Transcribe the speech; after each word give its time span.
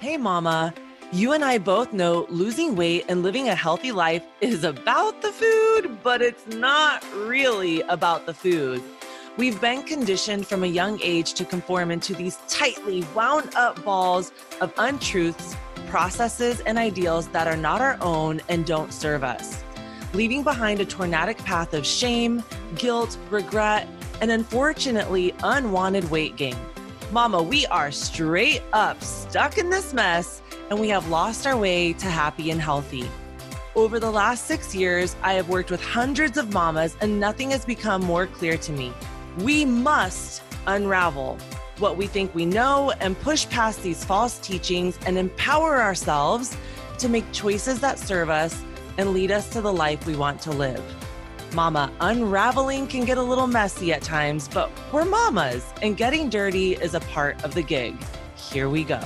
Hey, 0.00 0.16
Mama. 0.16 0.72
You 1.12 1.32
and 1.32 1.44
I 1.44 1.58
both 1.58 1.92
know 1.92 2.24
losing 2.30 2.74
weight 2.74 3.04
and 3.10 3.22
living 3.22 3.50
a 3.50 3.54
healthy 3.54 3.92
life 3.92 4.22
is 4.40 4.64
about 4.64 5.20
the 5.20 5.30
food, 5.30 5.98
but 6.02 6.22
it's 6.22 6.46
not 6.46 7.04
really 7.14 7.82
about 7.82 8.24
the 8.24 8.32
food. 8.32 8.82
We've 9.36 9.60
been 9.60 9.82
conditioned 9.82 10.46
from 10.46 10.64
a 10.64 10.68
young 10.68 10.98
age 11.02 11.34
to 11.34 11.44
conform 11.44 11.90
into 11.90 12.14
these 12.14 12.38
tightly 12.48 13.04
wound 13.14 13.54
up 13.54 13.84
balls 13.84 14.32
of 14.62 14.72
untruths, 14.78 15.54
processes, 15.88 16.60
and 16.60 16.78
ideals 16.78 17.28
that 17.28 17.46
are 17.46 17.58
not 17.58 17.82
our 17.82 17.98
own 18.00 18.40
and 18.48 18.64
don't 18.64 18.94
serve 18.94 19.22
us, 19.22 19.62
leaving 20.14 20.42
behind 20.42 20.80
a 20.80 20.86
tornadic 20.86 21.36
path 21.44 21.74
of 21.74 21.84
shame, 21.84 22.42
guilt, 22.74 23.18
regret, 23.28 23.86
and 24.22 24.30
unfortunately, 24.30 25.34
unwanted 25.42 26.10
weight 26.10 26.36
gain. 26.36 26.56
Mama, 27.12 27.42
we 27.42 27.66
are 27.66 27.90
straight 27.90 28.62
up 28.72 29.02
stuck 29.02 29.58
in 29.58 29.68
this 29.68 29.92
mess 29.92 30.42
and 30.70 30.78
we 30.78 30.88
have 30.90 31.08
lost 31.08 31.44
our 31.44 31.56
way 31.56 31.92
to 31.94 32.06
happy 32.06 32.52
and 32.52 32.60
healthy. 32.60 33.10
Over 33.74 33.98
the 33.98 34.12
last 34.12 34.46
six 34.46 34.76
years, 34.76 35.16
I 35.20 35.32
have 35.32 35.48
worked 35.48 35.72
with 35.72 35.82
hundreds 35.82 36.38
of 36.38 36.52
mamas 36.52 36.96
and 37.00 37.18
nothing 37.18 37.50
has 37.50 37.64
become 37.64 38.04
more 38.04 38.28
clear 38.28 38.56
to 38.58 38.72
me. 38.72 38.92
We 39.38 39.64
must 39.64 40.42
unravel 40.68 41.36
what 41.78 41.96
we 41.96 42.06
think 42.06 42.32
we 42.32 42.46
know 42.46 42.92
and 43.00 43.18
push 43.18 43.48
past 43.48 43.82
these 43.82 44.04
false 44.04 44.38
teachings 44.38 44.96
and 45.04 45.18
empower 45.18 45.82
ourselves 45.82 46.56
to 46.98 47.08
make 47.08 47.24
choices 47.32 47.80
that 47.80 47.98
serve 47.98 48.30
us 48.30 48.62
and 48.98 49.12
lead 49.12 49.32
us 49.32 49.48
to 49.50 49.60
the 49.60 49.72
life 49.72 50.06
we 50.06 50.14
want 50.14 50.40
to 50.42 50.52
live. 50.52 50.99
Mama, 51.52 51.92
unraveling 52.00 52.86
can 52.86 53.04
get 53.04 53.18
a 53.18 53.22
little 53.22 53.46
messy 53.46 53.92
at 53.92 54.02
times, 54.02 54.48
but 54.48 54.70
we're 54.92 55.04
mamas 55.04 55.72
and 55.82 55.96
getting 55.96 56.28
dirty 56.28 56.74
is 56.74 56.94
a 56.94 57.00
part 57.00 57.42
of 57.44 57.54
the 57.54 57.62
gig. 57.62 57.96
Here 58.36 58.68
we 58.68 58.84
go. 58.84 59.00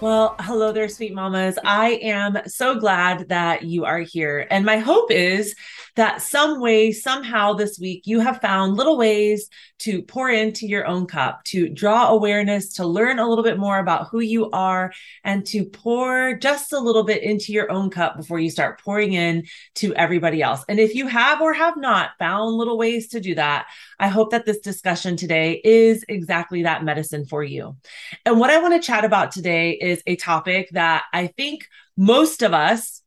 Well, 0.00 0.36
hello 0.40 0.72
there, 0.72 0.88
sweet 0.88 1.14
mamas. 1.14 1.58
I 1.64 1.92
am 2.02 2.38
so 2.46 2.78
glad 2.78 3.28
that 3.28 3.62
you 3.62 3.84
are 3.86 4.00
here. 4.00 4.46
And 4.50 4.64
my 4.64 4.78
hope 4.78 5.10
is 5.10 5.54
that 5.96 6.22
some 6.22 6.60
way, 6.60 6.92
somehow 6.92 7.54
this 7.54 7.78
week, 7.78 8.06
you 8.06 8.20
have 8.20 8.40
found 8.40 8.76
little 8.76 8.96
ways 8.96 9.48
to 9.78 10.02
pour 10.02 10.30
into 10.30 10.66
your 10.66 10.86
own 10.86 11.06
cup, 11.06 11.42
to 11.44 11.68
draw 11.68 12.08
awareness, 12.08 12.74
to 12.74 12.86
learn 12.86 13.18
a 13.18 13.28
little 13.28 13.44
bit 13.44 13.58
more 13.58 13.78
about 13.78 14.08
who 14.10 14.20
you 14.20 14.50
are, 14.50 14.92
and 15.24 15.46
to 15.46 15.64
pour 15.64 16.34
just 16.34 16.72
a 16.72 16.78
little 16.78 17.02
bit 17.02 17.22
into 17.22 17.52
your 17.52 17.70
own 17.70 17.90
cup 17.90 18.16
before 18.16 18.38
you 18.38 18.50
start 18.50 18.80
pouring 18.82 19.14
in 19.14 19.44
to 19.74 19.94
everybody 19.94 20.42
else. 20.42 20.64
And 20.68 20.78
if 20.78 20.94
you 20.94 21.06
have 21.06 21.40
or 21.40 21.52
have 21.52 21.76
not 21.76 22.10
found 22.18 22.54
little 22.56 22.78
ways 22.78 23.08
to 23.08 23.20
do 23.20 23.34
that, 23.34 23.66
I 23.98 24.08
hope 24.08 24.30
that 24.30 24.46
this 24.46 24.60
discussion 24.60 25.16
today 25.16 25.60
is 25.64 26.04
exactly 26.08 26.62
that 26.62 26.84
medicine 26.84 27.24
for 27.24 27.42
you. 27.42 27.76
And 28.24 28.38
what 28.38 28.50
I 28.50 28.60
want 28.60 28.74
to 28.74 28.86
chat 28.86 29.04
about 29.04 29.32
today 29.32 29.72
is 29.72 30.02
a 30.06 30.16
topic 30.16 30.68
that 30.72 31.04
I 31.12 31.28
think 31.28 31.66
most 31.96 32.42
of 32.42 32.52
us 32.52 33.02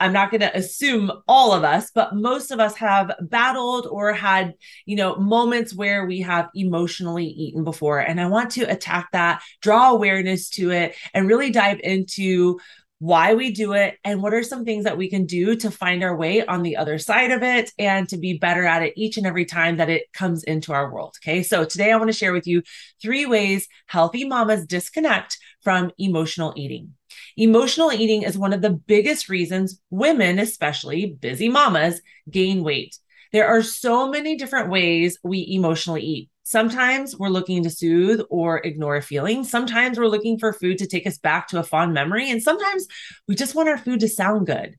I'm 0.00 0.12
not 0.12 0.32
going 0.32 0.40
to 0.40 0.56
assume 0.56 1.12
all 1.28 1.52
of 1.52 1.62
us, 1.62 1.92
but 1.94 2.14
most 2.16 2.50
of 2.50 2.58
us 2.58 2.74
have 2.76 3.14
battled 3.20 3.86
or 3.86 4.12
had, 4.12 4.54
you 4.84 4.96
know, 4.96 5.14
moments 5.14 5.74
where 5.74 6.06
we 6.06 6.20
have 6.22 6.48
emotionally 6.56 7.26
eaten 7.26 7.62
before. 7.62 8.00
And 8.00 8.20
I 8.20 8.26
want 8.26 8.50
to 8.52 8.62
attack 8.64 9.10
that, 9.12 9.42
draw 9.60 9.90
awareness 9.90 10.50
to 10.50 10.70
it, 10.72 10.96
and 11.14 11.28
really 11.28 11.52
dive 11.52 11.78
into 11.84 12.58
why 13.02 13.34
we 13.34 13.50
do 13.50 13.72
it 13.72 13.98
and 14.04 14.22
what 14.22 14.32
are 14.32 14.44
some 14.44 14.64
things 14.64 14.84
that 14.84 14.96
we 14.96 15.10
can 15.10 15.26
do 15.26 15.56
to 15.56 15.72
find 15.72 16.04
our 16.04 16.16
way 16.16 16.46
on 16.46 16.62
the 16.62 16.76
other 16.76 16.98
side 16.98 17.32
of 17.32 17.42
it 17.42 17.72
and 17.76 18.08
to 18.08 18.16
be 18.16 18.38
better 18.38 18.64
at 18.64 18.82
it 18.82 18.92
each 18.96 19.16
and 19.16 19.26
every 19.26 19.44
time 19.44 19.78
that 19.78 19.90
it 19.90 20.04
comes 20.12 20.44
into 20.44 20.72
our 20.72 20.88
world. 20.92 21.16
Okay. 21.18 21.42
So 21.42 21.64
today 21.64 21.90
I 21.90 21.96
want 21.96 22.10
to 22.10 22.16
share 22.16 22.32
with 22.32 22.46
you 22.46 22.62
three 23.02 23.26
ways 23.26 23.66
healthy 23.86 24.24
mamas 24.24 24.64
disconnect 24.66 25.36
from 25.62 25.90
emotional 25.98 26.54
eating. 26.56 26.94
Emotional 27.36 27.92
eating 27.92 28.22
is 28.22 28.36
one 28.36 28.52
of 28.52 28.62
the 28.62 28.70
biggest 28.70 29.28
reasons 29.28 29.80
women, 29.90 30.38
especially 30.38 31.06
busy 31.20 31.48
mamas, 31.48 32.00
gain 32.30 32.62
weight. 32.62 32.98
There 33.32 33.46
are 33.46 33.62
so 33.62 34.10
many 34.10 34.36
different 34.36 34.68
ways 34.68 35.18
we 35.22 35.46
emotionally 35.50 36.02
eat. 36.02 36.28
Sometimes 36.42 37.16
we're 37.16 37.28
looking 37.28 37.62
to 37.62 37.70
soothe 37.70 38.20
or 38.28 38.58
ignore 38.58 38.96
a 38.96 39.02
feeling. 39.02 39.44
Sometimes 39.44 39.98
we're 39.98 40.08
looking 40.08 40.38
for 40.38 40.52
food 40.52 40.78
to 40.78 40.86
take 40.86 41.06
us 41.06 41.16
back 41.16 41.48
to 41.48 41.58
a 41.58 41.62
fond 41.62 41.94
memory. 41.94 42.30
And 42.30 42.42
sometimes 42.42 42.86
we 43.26 43.34
just 43.34 43.54
want 43.54 43.68
our 43.68 43.78
food 43.78 44.00
to 44.00 44.08
sound 44.08 44.46
good. 44.46 44.76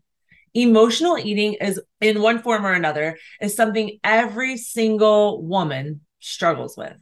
Emotional 0.54 1.18
eating 1.18 1.54
is, 1.56 1.82
in 2.00 2.22
one 2.22 2.40
form 2.40 2.64
or 2.64 2.74
another, 2.74 3.18
is 3.42 3.56
something 3.56 3.98
every 4.04 4.58
single 4.58 5.42
woman 5.42 6.02
struggles 6.20 6.78
with 6.78 6.96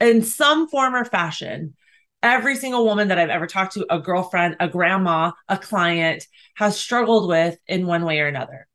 in 0.00 0.22
some 0.22 0.68
form 0.68 0.94
or 0.94 1.04
fashion 1.04 1.74
every 2.22 2.56
single 2.56 2.84
woman 2.84 3.08
that 3.08 3.18
I've 3.18 3.30
ever 3.30 3.46
talked 3.46 3.74
to, 3.74 3.86
a 3.90 3.98
girlfriend, 3.98 4.56
a 4.60 4.68
grandma, 4.68 5.32
a 5.48 5.58
client, 5.58 6.24
has 6.56 6.78
struggled 6.78 7.28
with 7.28 7.58
in 7.66 7.86
one 7.86 8.04
way 8.04 8.20
or 8.20 8.26
another. 8.26 8.68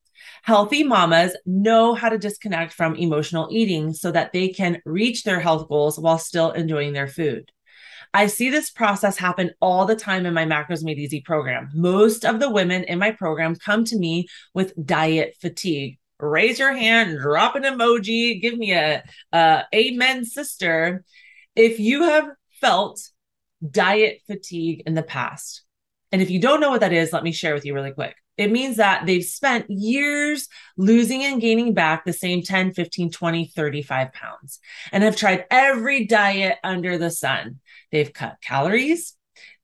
Healthy 0.44 0.84
mamas 0.84 1.36
know 1.46 1.94
how 1.94 2.10
to 2.10 2.18
disconnect 2.18 2.74
from 2.74 2.96
emotional 2.96 3.50
eating 3.52 3.94
so 3.94 4.12
that 4.12 4.32
they 4.32 4.50
can 4.50 4.82
reach 4.86 5.24
their 5.24 5.40
health 5.40 5.68
goals 5.68 6.00
while 6.00 6.18
still 6.18 6.52
enjoying 6.52 6.94
their 6.94 7.08
food. 7.08 7.52
I 8.14 8.28
see 8.28 8.50
this 8.50 8.72
process 8.72 9.18
happen 9.18 9.52
all 9.60 9.86
the 9.86 9.96
time 9.96 10.26
in 10.26 10.34
my 10.34 10.46
Macros 10.46 10.84
Made 10.84 11.00
Easy 11.00 11.22
program. 11.22 11.70
Most 11.74 12.26
of 12.26 12.40
the 12.40 12.50
women 12.50 12.84
in 12.86 13.00
my 13.00 13.12
program 13.12 13.56
come 13.56 13.84
to 13.86 13.98
me 13.98 14.28
with 14.54 14.74
diet 14.86 15.36
fatigue. 15.42 16.00
Raise 16.20 16.58
your 16.60 16.74
hand, 16.74 17.20
drop 17.20 17.56
an 17.56 17.64
emoji, 17.64 18.42
give 18.42 18.58
me 18.58 18.74
a, 18.74 19.04
a 19.34 19.64
amen, 19.76 20.26
sister. 20.26 21.04
If 21.56 21.80
you 21.80 22.04
have 22.04 22.30
felt 22.60 23.02
diet 23.68 24.22
fatigue 24.28 24.84
in 24.86 24.94
the 24.94 25.04
past. 25.04 25.64
And 26.12 26.22
if 26.22 26.30
you 26.30 26.40
don't 26.40 26.62
know 26.62 26.70
what 26.70 26.82
that 26.82 26.94
is, 26.94 27.12
let 27.12 27.24
me 27.24 27.32
share 27.32 27.54
with 27.54 27.66
you 27.66 27.74
really 27.74 27.92
quick. 27.92 28.16
It 28.38 28.52
means 28.52 28.78
that 28.78 29.06
they've 29.06 29.24
spent 29.24 29.66
years 29.70 30.48
losing 30.78 31.24
and 31.24 31.42
gaining 31.42 31.74
back 31.74 32.06
the 32.06 32.14
same 32.14 32.44
10, 32.44 32.74
15, 32.74 33.12
20, 33.12 33.48
35 33.48 34.14
pounds 34.14 34.60
and 34.92 35.04
have 35.04 35.16
tried 35.16 35.46
every 35.50 36.06
diet 36.06 36.58
under 36.64 36.98
the 36.98 37.10
sun. 37.10 37.60
They've 37.92 38.14
cut 38.14 38.38
calories, 38.42 39.16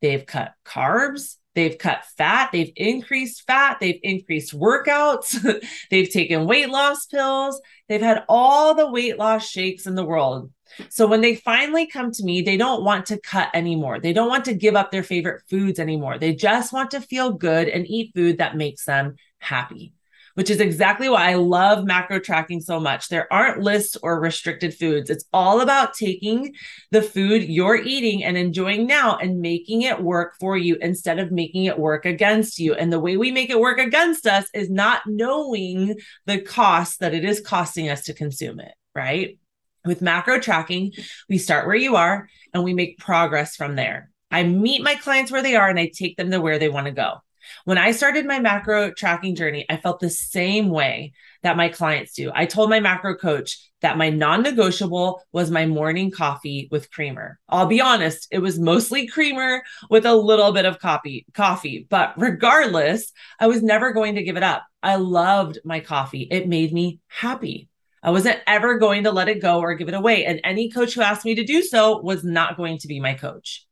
they've 0.01 0.25
cut 0.25 0.53
carbs, 0.65 1.35
they've 1.53 1.77
cut 1.77 2.03
fat, 2.17 2.49
they've 2.51 2.73
increased 2.75 3.45
fat, 3.45 3.77
they've 3.79 3.99
increased 4.01 4.57
workouts, 4.57 5.39
they've 5.91 6.09
taken 6.09 6.47
weight 6.47 6.69
loss 6.69 7.05
pills, 7.05 7.61
they've 7.87 8.01
had 8.01 8.23
all 8.27 8.73
the 8.73 8.89
weight 8.89 9.19
loss 9.19 9.47
shakes 9.47 9.85
in 9.85 9.93
the 9.93 10.05
world. 10.05 10.51
So 10.89 11.07
when 11.07 11.21
they 11.21 11.35
finally 11.35 11.87
come 11.87 12.11
to 12.11 12.23
me, 12.23 12.41
they 12.41 12.57
don't 12.57 12.83
want 12.83 13.05
to 13.07 13.19
cut 13.19 13.49
anymore. 13.53 13.99
They 13.99 14.13
don't 14.13 14.29
want 14.29 14.45
to 14.45 14.53
give 14.53 14.75
up 14.75 14.91
their 14.91 15.03
favorite 15.03 15.43
foods 15.49 15.79
anymore. 15.79 16.17
They 16.17 16.33
just 16.33 16.73
want 16.73 16.91
to 16.91 17.01
feel 17.01 17.31
good 17.31 17.67
and 17.67 17.87
eat 17.87 18.13
food 18.15 18.37
that 18.37 18.57
makes 18.57 18.85
them 18.85 19.15
happy, 19.39 19.93
which 20.35 20.49
is 20.49 20.59
exactly 20.59 21.09
why 21.09 21.29
I 21.29 21.35
love 21.35 21.85
macro 21.85 22.19
tracking 22.19 22.61
so 22.61 22.79
much. 22.79 23.09
There 23.09 23.31
aren't 23.31 23.61
lists 23.61 23.97
or 24.01 24.19
restricted 24.19 24.73
foods. 24.73 25.09
It's 25.09 25.25
all 25.31 25.61
about 25.61 25.93
taking 25.93 26.53
the 26.91 27.01
food 27.01 27.43
you're 27.43 27.75
eating 27.75 28.23
and 28.23 28.37
enjoying 28.37 28.87
now 28.87 29.17
and 29.17 29.41
making 29.41 29.83
it 29.83 30.01
work 30.01 30.35
for 30.39 30.57
you 30.57 30.77
instead 30.81 31.19
of 31.19 31.31
making 31.31 31.65
it 31.65 31.77
work 31.77 32.05
against 32.05 32.57
you. 32.57 32.73
And 32.73 32.91
the 32.91 32.99
way 32.99 33.17
we 33.17 33.31
make 33.31 33.49
it 33.49 33.59
work 33.59 33.79
against 33.79 34.25
us 34.25 34.47
is 34.53 34.69
not 34.69 35.01
knowing 35.05 35.95
the 36.25 36.41
cost 36.41 36.99
that 36.99 37.13
it 37.13 37.25
is 37.25 37.41
costing 37.41 37.89
us 37.89 38.03
to 38.05 38.13
consume 38.13 38.59
it, 38.59 38.73
right? 38.95 39.37
With 39.85 40.01
macro 40.01 40.39
tracking, 40.39 40.93
we 41.29 41.37
start 41.37 41.67
where 41.67 41.75
you 41.75 41.95
are 41.95 42.29
and 42.53 42.63
we 42.63 42.73
make 42.73 42.97
progress 42.97 43.55
from 43.55 43.75
there. 43.75 44.09
I 44.31 44.43
meet 44.43 44.81
my 44.81 44.95
clients 44.95 45.31
where 45.31 45.43
they 45.43 45.55
are 45.55 45.69
and 45.69 45.79
I 45.79 45.91
take 45.93 46.17
them 46.17 46.31
to 46.31 46.41
where 46.41 46.57
they 46.57 46.69
want 46.69 46.85
to 46.85 46.91
go. 46.91 47.17
When 47.65 47.77
I 47.77 47.91
started 47.91 48.25
my 48.25 48.39
macro 48.39 48.91
tracking 48.91 49.35
journey, 49.35 49.65
I 49.69 49.77
felt 49.77 49.99
the 49.99 50.09
same 50.09 50.69
way 50.69 51.13
that 51.43 51.57
my 51.57 51.69
clients 51.69 52.13
do. 52.13 52.31
I 52.33 52.45
told 52.45 52.69
my 52.69 52.79
macro 52.79 53.15
coach 53.15 53.59
that 53.81 53.97
my 53.97 54.09
non 54.09 54.43
negotiable 54.43 55.21
was 55.31 55.51
my 55.51 55.65
morning 55.65 56.09
coffee 56.09 56.69
with 56.71 56.89
creamer. 56.89 57.39
I'll 57.49 57.65
be 57.65 57.81
honest, 57.81 58.27
it 58.31 58.39
was 58.39 58.59
mostly 58.59 59.07
creamer 59.07 59.61
with 59.89 60.05
a 60.05 60.15
little 60.15 60.53
bit 60.53 60.65
of 60.65 60.79
coffee, 60.79 61.25
coffee. 61.33 61.85
But 61.89 62.13
regardless, 62.17 63.11
I 63.39 63.47
was 63.47 63.61
never 63.61 63.91
going 63.91 64.15
to 64.15 64.23
give 64.23 64.37
it 64.37 64.43
up. 64.43 64.63
I 64.81 64.95
loved 64.95 65.59
my 65.65 65.81
coffee. 65.81 66.27
It 66.31 66.47
made 66.47 66.73
me 66.73 66.99
happy. 67.07 67.67
I 68.03 68.11
wasn't 68.11 68.41
ever 68.45 68.77
going 68.77 69.05
to 69.05 69.11
let 69.11 69.29
it 69.29 69.41
go 69.41 69.59
or 69.59 69.73
give 69.75 69.87
it 69.87 69.93
away. 69.93 70.25
And 70.25 70.41
any 70.43 70.69
coach 70.69 70.93
who 70.93 71.01
asked 71.01 71.25
me 71.25 71.35
to 71.35 71.43
do 71.45 71.61
so 71.61 71.99
was 72.01 72.23
not 72.23 72.57
going 72.57 72.77
to 72.79 72.87
be 72.87 72.99
my 72.99 73.13
coach. 73.13 73.65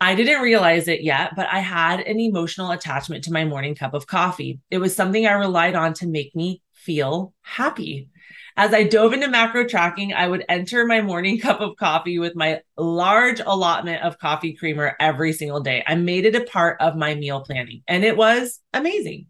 I 0.00 0.14
didn't 0.14 0.42
realize 0.42 0.88
it 0.88 1.02
yet, 1.02 1.34
but 1.36 1.48
I 1.50 1.58
had 1.58 2.00
an 2.00 2.20
emotional 2.20 2.70
attachment 2.70 3.24
to 3.24 3.32
my 3.32 3.44
morning 3.44 3.74
cup 3.74 3.94
of 3.94 4.06
coffee. 4.06 4.60
It 4.70 4.78
was 4.78 4.94
something 4.94 5.26
I 5.26 5.32
relied 5.32 5.74
on 5.74 5.92
to 5.94 6.06
make 6.06 6.34
me 6.34 6.62
feel 6.72 7.34
happy. 7.42 8.08
As 8.56 8.72
I 8.72 8.84
dove 8.84 9.12
into 9.12 9.28
macro 9.28 9.64
tracking, 9.64 10.14
I 10.14 10.26
would 10.26 10.44
enter 10.48 10.86
my 10.86 11.00
morning 11.00 11.38
cup 11.40 11.60
of 11.60 11.76
coffee 11.76 12.18
with 12.18 12.36
my 12.36 12.60
large 12.76 13.40
allotment 13.40 14.02
of 14.02 14.18
coffee 14.18 14.54
creamer 14.54 14.96
every 14.98 15.32
single 15.32 15.60
day. 15.60 15.84
I 15.86 15.96
made 15.96 16.26
it 16.26 16.36
a 16.36 16.44
part 16.44 16.80
of 16.80 16.96
my 16.96 17.14
meal 17.14 17.40
planning, 17.40 17.82
and 17.86 18.04
it 18.04 18.16
was 18.16 18.60
amazing. 18.72 19.26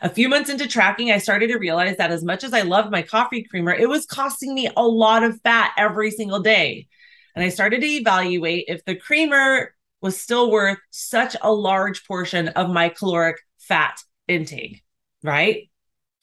A 0.00 0.08
few 0.08 0.28
months 0.28 0.50
into 0.50 0.66
tracking, 0.68 1.10
I 1.10 1.18
started 1.18 1.48
to 1.48 1.58
realize 1.58 1.96
that 1.96 2.10
as 2.10 2.24
much 2.24 2.44
as 2.44 2.52
I 2.52 2.62
loved 2.62 2.90
my 2.90 3.02
coffee 3.02 3.44
creamer, 3.44 3.72
it 3.72 3.88
was 3.88 4.06
costing 4.06 4.54
me 4.54 4.68
a 4.76 4.86
lot 4.86 5.22
of 5.22 5.40
fat 5.42 5.72
every 5.76 6.10
single 6.10 6.40
day. 6.40 6.88
And 7.34 7.44
I 7.44 7.48
started 7.48 7.80
to 7.80 7.86
evaluate 7.86 8.66
if 8.68 8.84
the 8.84 8.96
creamer 8.96 9.74
was 10.00 10.20
still 10.20 10.50
worth 10.50 10.78
such 10.90 11.36
a 11.40 11.52
large 11.52 12.06
portion 12.06 12.48
of 12.48 12.70
my 12.70 12.88
caloric 12.88 13.36
fat 13.58 14.02
intake, 14.28 14.82
right? 15.22 15.70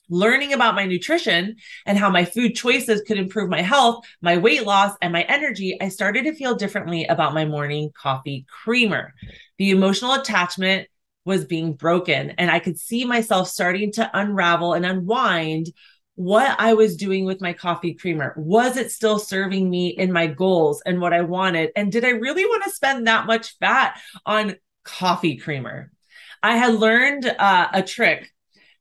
Learning 0.10 0.54
about 0.54 0.76
my 0.76 0.86
nutrition 0.86 1.56
and 1.86 1.98
how 1.98 2.10
my 2.10 2.26
food 2.26 2.56
choices 2.56 3.02
could 3.08 3.18
improve 3.18 3.50
my 3.50 3.62
health, 3.62 4.06
my 4.22 4.38
weight 4.38 4.66
loss, 4.66 4.96
and 5.02 5.14
my 5.14 5.22
energy, 5.24 5.78
I 5.80 5.90
started 5.90 6.24
to 6.24 6.34
feel 6.34 6.56
differently 6.56 7.06
about 7.06 7.34
my 7.34 7.46
morning 7.46 7.92
coffee 7.96 8.46
creamer. 8.64 9.14
The 9.58 9.70
emotional 9.70 10.14
attachment 10.14 10.88
was 11.26 11.46
being 11.46 11.74
broken, 11.74 12.32
and 12.32 12.50
I 12.50 12.60
could 12.60 12.80
see 12.80 13.06
myself 13.06 13.48
starting 13.50 13.92
to 13.94 14.10
unravel 14.14 14.74
and 14.74 14.86
unwind 14.86 15.68
what 16.16 16.60
I 16.60 16.74
was 16.74 16.98
doing 16.98 17.24
with 17.24 17.40
my 17.40 17.54
coffee 17.54 17.94
creamer. 17.94 18.34
Was 18.36 18.76
it 18.76 18.92
still 18.92 19.20
serving 19.20 19.70
me 19.70 19.88
in 19.88 20.12
my 20.12 20.28
goals 20.28 20.82
and 20.86 21.00
what 21.00 21.14
I 21.14 21.22
wanted? 21.22 21.72
And 21.78 21.92
did 21.92 22.04
I 22.04 22.10
really 22.10 22.44
want 22.44 22.66
to 22.66 22.72
spend 22.72 23.08
that 23.08 23.26
much 23.26 23.58
fat 23.60 23.98
on 24.26 24.58
coffee 24.84 25.38
creamer? 25.38 25.92
I 26.44 26.58
had 26.58 26.74
learned 26.74 27.26
uh, 27.26 27.70
a 27.72 27.82
trick 27.82 28.30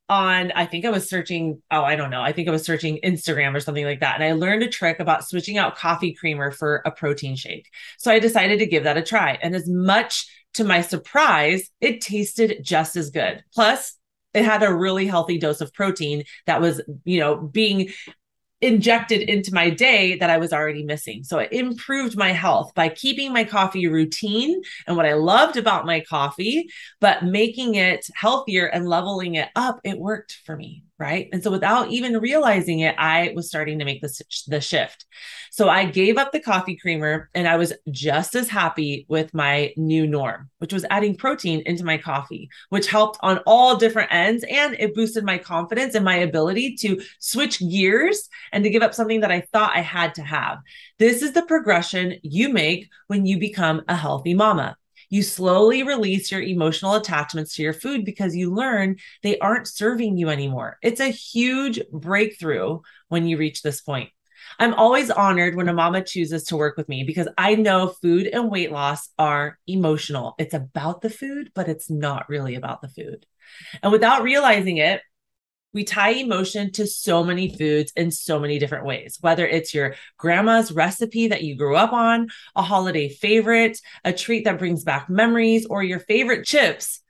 on 0.08 0.52
I 0.52 0.64
think 0.64 0.85
I 0.85 0.90
was 0.90 1.08
searching 1.08 1.62
oh 1.70 1.82
I 1.82 1.94
don't 1.94 2.11
know 2.11 2.23
I 2.23 2.32
think 2.32 2.49
I 2.49 2.50
was 2.50 2.64
searching 2.64 2.99
Instagram 3.05 3.55
or 3.55 3.61
something 3.61 3.85
like 3.85 4.00
that 4.00 4.14
and 4.14 4.25
I 4.25 4.32
learned 4.32 4.62
a 4.62 4.69
trick 4.69 5.00
about 5.00 5.29
switching 5.29 5.58
out 5.58 5.76
coffee 5.76 6.14
creamer 6.14 6.50
for 6.50 6.82
a 6.87 6.90
protein 6.90 7.37
shake. 7.37 7.69
So 7.99 8.11
I 8.11 8.19
decided 8.19 8.58
to 8.61 8.67
give 8.67 8.85
that 8.85 8.96
a 8.96 9.02
try 9.02 9.38
and 9.43 9.55
as 9.55 9.69
much 9.69 10.26
to 10.54 10.64
my 10.64 10.80
surprise 10.80 11.70
it 11.80 12.00
tasted 12.00 12.58
just 12.62 12.96
as 12.96 13.10
good. 13.10 13.42
Plus 13.54 13.96
it 14.34 14.44
had 14.44 14.62
a 14.62 14.74
really 14.74 15.06
healthy 15.06 15.38
dose 15.38 15.60
of 15.60 15.72
protein 15.72 16.24
that 16.46 16.60
was, 16.60 16.80
you 17.04 17.18
know, 17.18 17.36
being 17.36 17.90
injected 18.60 19.22
into 19.22 19.54
my 19.54 19.70
day 19.70 20.16
that 20.18 20.30
I 20.30 20.38
was 20.38 20.52
already 20.52 20.84
missing. 20.84 21.22
So 21.22 21.38
it 21.38 21.52
improved 21.52 22.16
my 22.16 22.32
health 22.32 22.72
by 22.74 22.88
keeping 22.88 23.32
my 23.32 23.44
coffee 23.44 23.86
routine 23.86 24.60
and 24.86 24.96
what 24.96 25.06
I 25.06 25.14
loved 25.14 25.56
about 25.56 25.86
my 25.86 26.00
coffee, 26.00 26.68
but 27.00 27.24
making 27.24 27.76
it 27.76 28.06
healthier 28.14 28.66
and 28.66 28.88
leveling 28.88 29.36
it 29.36 29.48
up. 29.54 29.80
It 29.84 29.98
worked 29.98 30.38
for 30.44 30.56
me 30.56 30.82
right? 30.98 31.28
And 31.32 31.42
so 31.42 31.50
without 31.50 31.90
even 31.90 32.18
realizing 32.18 32.80
it, 32.80 32.94
I 32.98 33.32
was 33.34 33.48
starting 33.48 33.78
to 33.78 33.84
make 33.84 34.00
the, 34.00 34.12
the 34.48 34.60
shift. 34.60 35.06
So 35.50 35.68
I 35.68 35.84
gave 35.84 36.18
up 36.18 36.32
the 36.32 36.40
coffee 36.40 36.76
creamer 36.76 37.30
and 37.34 37.46
I 37.46 37.56
was 37.56 37.72
just 37.90 38.34
as 38.34 38.48
happy 38.48 39.06
with 39.08 39.32
my 39.32 39.72
new 39.76 40.06
norm, 40.06 40.50
which 40.58 40.72
was 40.72 40.84
adding 40.90 41.16
protein 41.16 41.62
into 41.66 41.84
my 41.84 41.98
coffee, 41.98 42.50
which 42.70 42.88
helped 42.88 43.18
on 43.22 43.38
all 43.46 43.76
different 43.76 44.12
ends. 44.12 44.44
And 44.50 44.74
it 44.78 44.94
boosted 44.94 45.24
my 45.24 45.38
confidence 45.38 45.94
and 45.94 46.04
my 46.04 46.16
ability 46.16 46.76
to 46.76 47.00
switch 47.20 47.60
gears 47.60 48.28
and 48.52 48.64
to 48.64 48.70
give 48.70 48.82
up 48.82 48.94
something 48.94 49.20
that 49.20 49.32
I 49.32 49.42
thought 49.52 49.76
I 49.76 49.80
had 49.80 50.16
to 50.16 50.22
have. 50.22 50.58
This 50.98 51.22
is 51.22 51.32
the 51.32 51.42
progression 51.42 52.16
you 52.22 52.52
make 52.52 52.88
when 53.06 53.24
you 53.24 53.38
become 53.38 53.82
a 53.86 53.94
healthy 53.94 54.34
mama. 54.34 54.76
You 55.10 55.22
slowly 55.22 55.82
release 55.82 56.31
your 56.31 56.43
emotional 56.43 56.94
attachments 56.94 57.55
to 57.55 57.62
your 57.62 57.72
food 57.72 58.05
because 58.05 58.37
you 58.37 58.52
learn 58.52 58.96
they 59.22 59.38
aren't 59.38 59.69
serving 59.69 60.19
you 60.19 60.28
anymore. 60.28 60.78
It's 60.82 61.00
a 61.00 61.08
huge 61.08 61.81
breakthrough 61.93 62.81
when 63.08 63.26
you 63.26 63.37
reach 63.37 63.62
this 63.62 63.81
point. 63.81 64.10
I'm 64.58 64.75
always 64.75 65.10
honored 65.10 65.56
when 65.56 65.69
a 65.69 65.75
mama 65.75 66.02
chooses 66.02 66.44
to 66.44 66.56
work 66.56 66.76
with 66.76 66.88
me 66.88 67.05
because 67.05 67.28
I 67.37 67.55
know 67.55 67.88
food 67.88 68.26
and 68.26 68.50
weight 68.50 68.72
loss 68.72 69.08
are 69.19 69.58
emotional. 69.66 70.34
It's 70.38 70.55
about 70.55 71.00
the 71.00 71.11
food, 71.11 71.50
but 71.54 71.69
it's 71.69 71.90
not 71.90 72.28
really 72.28 72.54
about 72.54 72.81
the 72.82 72.88
food. 72.88 73.26
And 73.82 73.93
without 73.93 74.22
realizing 74.22 74.78
it, 74.78 75.02
we 75.78 75.84
tie 75.84 76.10
emotion 76.10 76.72
to 76.72 76.88
so 76.88 77.22
many 77.22 77.56
foods 77.56 77.92
in 77.94 78.10
so 78.10 78.40
many 78.40 78.58
different 78.58 78.84
ways, 78.84 79.16
whether 79.20 79.46
it's 79.46 79.72
your 79.72 79.94
grandma's 80.16 80.72
recipe 80.72 81.28
that 81.28 81.44
you 81.44 81.54
grew 81.54 81.76
up 81.76 81.92
on, 81.92 82.26
a 82.56 82.62
holiday 82.62 83.08
favorite, 83.08 83.78
a 84.04 84.12
treat 84.12 84.44
that 84.44 84.58
brings 84.58 84.82
back 84.82 85.08
memories, 85.08 85.66
or 85.66 85.84
your 85.84 86.00
favorite 86.00 86.44
chips. 86.44 87.00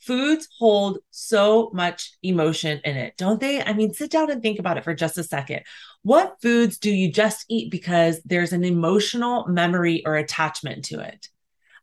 Foods 0.00 0.46
hold 0.58 0.98
so 1.10 1.70
much 1.72 2.18
emotion 2.22 2.82
in 2.84 2.98
it, 2.98 3.14
don't 3.16 3.40
they? 3.40 3.62
I 3.62 3.72
mean, 3.72 3.94
sit 3.94 4.10
down 4.10 4.30
and 4.30 4.42
think 4.42 4.58
about 4.58 4.76
it 4.76 4.84
for 4.84 4.92
just 4.92 5.16
a 5.16 5.24
second. 5.24 5.62
What 6.02 6.36
foods 6.42 6.76
do 6.76 6.90
you 6.90 7.10
just 7.10 7.46
eat 7.48 7.70
because 7.70 8.20
there's 8.26 8.52
an 8.52 8.62
emotional 8.62 9.46
memory 9.48 10.04
or 10.04 10.16
attachment 10.16 10.84
to 10.86 11.00
it? 11.00 11.28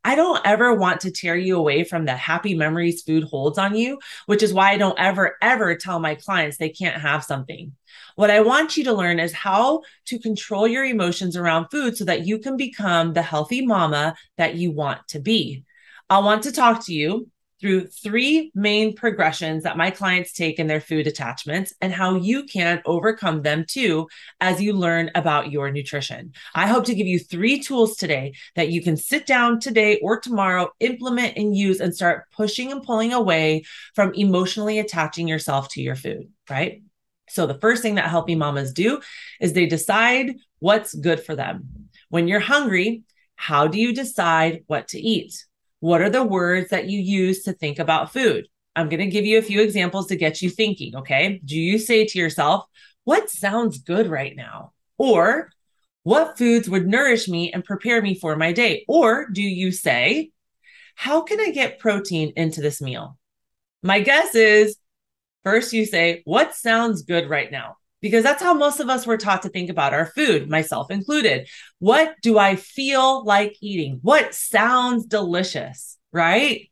I 0.06 0.14
don't 0.14 0.40
ever 0.46 0.76
want 0.76 1.02
to 1.02 1.12
tear 1.12 1.36
you 1.36 1.58
away 1.58 1.84
from 1.84 2.06
the 2.06 2.16
happy 2.16 2.54
memories 2.54 3.02
food 3.02 3.24
holds 3.24 3.58
on 3.58 3.76
you, 3.76 3.98
which 4.28 4.44
is 4.44 4.54
why 4.54 4.70
I 4.72 4.78
don't 4.78 5.00
ever, 5.00 5.36
ever 5.42 5.76
tell 5.76 6.00
my 6.00 6.14
clients 6.14 6.58
they 6.58 6.70
can't 6.70 7.02
have 7.02 7.24
something. 7.24 7.72
What 8.16 8.30
I 8.30 8.42
want 8.42 8.78
you 8.78 8.84
to 8.84 8.94
learn 8.94 9.20
is 9.20 9.34
how 9.34 9.82
to 10.06 10.20
control 10.20 10.68
your 10.68 10.86
emotions 10.86 11.36
around 11.36 11.70
food 11.72 11.98
so 11.98 12.06
that 12.06 12.28
you 12.28 12.38
can 12.38 12.56
become 12.56 13.14
the 13.14 13.24
healthy 13.24 13.66
mama 13.66 14.16
that 14.38 14.54
you 14.54 14.72
want 14.72 15.08
to 15.08 15.20
be. 15.20 15.64
I 16.08 16.20
want 16.20 16.44
to 16.44 16.52
talk 16.52 16.86
to 16.86 16.94
you 16.94 17.28
through 17.62 17.88
three 17.88 18.52
main 18.54 18.96
progressions 18.96 19.64
that 19.64 19.78
my 19.78 19.90
clients 19.90 20.34
take 20.34 20.60
in 20.60 20.68
their 20.68 20.82
food 20.82 21.08
attachments 21.08 21.74
and 21.82 21.94
how 21.94 22.16
you 22.16 22.44
can 22.44 22.82
overcome 22.86 23.42
them 23.42 23.66
too 23.68 24.08
as 24.42 24.62
you 24.62 24.74
learn 24.74 25.10
about 25.16 25.52
your 25.52 25.72
nutrition. 25.72 26.34
I 26.54 26.68
hope 26.68 26.86
to 26.86 26.96
give 26.96 27.08
you 27.08 27.20
three 27.20 27.60
tools 27.60 27.96
today 27.96 28.34
that 28.56 28.70
you 28.70 28.82
can 28.82 28.98
sit 28.98 29.26
down 29.26 29.60
today 29.60 30.00
or 30.02 30.20
tomorrow, 30.20 30.70
implement 30.80 31.38
and 31.38 31.56
use, 31.56 31.80
and 31.80 31.96
start 31.96 32.26
pushing 32.36 32.72
and 32.72 32.84
pulling 32.84 33.14
away 33.14 33.64
from 33.94 34.14
emotionally 34.14 34.80
attaching 34.80 35.28
yourself 35.28 35.70
to 35.70 35.82
your 35.82 35.96
food, 35.96 36.30
right? 36.50 36.82
So, 37.30 37.48
the 37.48 37.60
first 37.60 37.82
thing 37.82 37.96
that 37.96 38.10
healthy 38.10 38.36
mamas 38.36 38.72
do 38.72 39.02
is 39.42 39.54
they 39.54 39.66
decide 39.66 40.36
what's 40.60 40.94
good 40.94 41.20
for 41.20 41.36
them. 41.36 41.90
When 42.10 42.28
you're 42.28 42.40
hungry, 42.40 43.04
how 43.36 43.68
do 43.68 43.80
you 43.80 43.94
decide 43.94 44.64
what 44.68 44.90
to 44.90 45.00
eat? 45.00 45.46
What 45.86 46.02
are 46.02 46.10
the 46.10 46.24
words 46.24 46.70
that 46.70 46.90
you 46.90 47.00
use 47.00 47.44
to 47.44 47.54
think 47.54 47.78
about 47.78 48.12
food? 48.12 48.48
I'm 48.76 48.90
going 48.90 49.02
to 49.02 49.06
give 49.06 49.24
you 49.24 49.38
a 49.38 49.44
few 49.44 49.62
examples 49.62 50.08
to 50.08 50.16
get 50.16 50.42
you 50.42 50.50
thinking. 50.50 50.96
Okay. 50.96 51.40
Do 51.46 51.56
you 51.56 51.78
say 51.78 52.08
to 52.08 52.18
yourself, 52.18 52.66
what 53.04 53.30
sounds 53.30 53.78
good 53.78 54.08
right 54.08 54.36
now? 54.36 54.72
Or 54.98 55.52
what 56.02 56.40
foods 56.40 56.68
would 56.68 56.88
nourish 56.88 57.28
me 57.28 57.54
and 57.54 57.64
prepare 57.64 58.02
me 58.02 58.16
for 58.16 58.36
my 58.36 58.52
day? 58.52 58.84
Or 58.88 59.30
do 59.30 59.44
you 59.44 59.72
say, 59.72 60.32
how 60.96 61.22
can 61.22 61.40
I 61.40 61.52
get 61.52 61.78
protein 61.78 62.34
into 62.36 62.62
this 62.62 62.82
meal? 62.82 63.20
My 63.84 64.00
guess 64.00 64.34
is 64.34 64.78
first 65.44 65.72
you 65.72 65.86
say, 65.86 66.24
what 66.26 66.56
sounds 66.56 67.04
good 67.04 67.30
right 67.30 67.52
now? 67.52 67.76
Because 68.06 68.24
that's 68.24 68.44
how 68.44 68.54
most 68.54 68.80
of 68.80 68.88
us 68.88 69.08
were 69.08 69.18
taught 69.18 69.42
to 69.42 69.50
think 69.50 69.68
about 69.68 69.92
our 69.92 70.06
food, 70.06 70.48
myself 70.48 70.92
included. 70.92 71.50
What 71.80 72.14
do 72.22 72.38
I 72.38 72.56
feel 72.56 73.26
like 73.26 73.58
eating? 73.62 73.98
What 74.04 74.36
sounds 74.36 75.08
delicious, 75.08 75.98
right? 76.12 76.70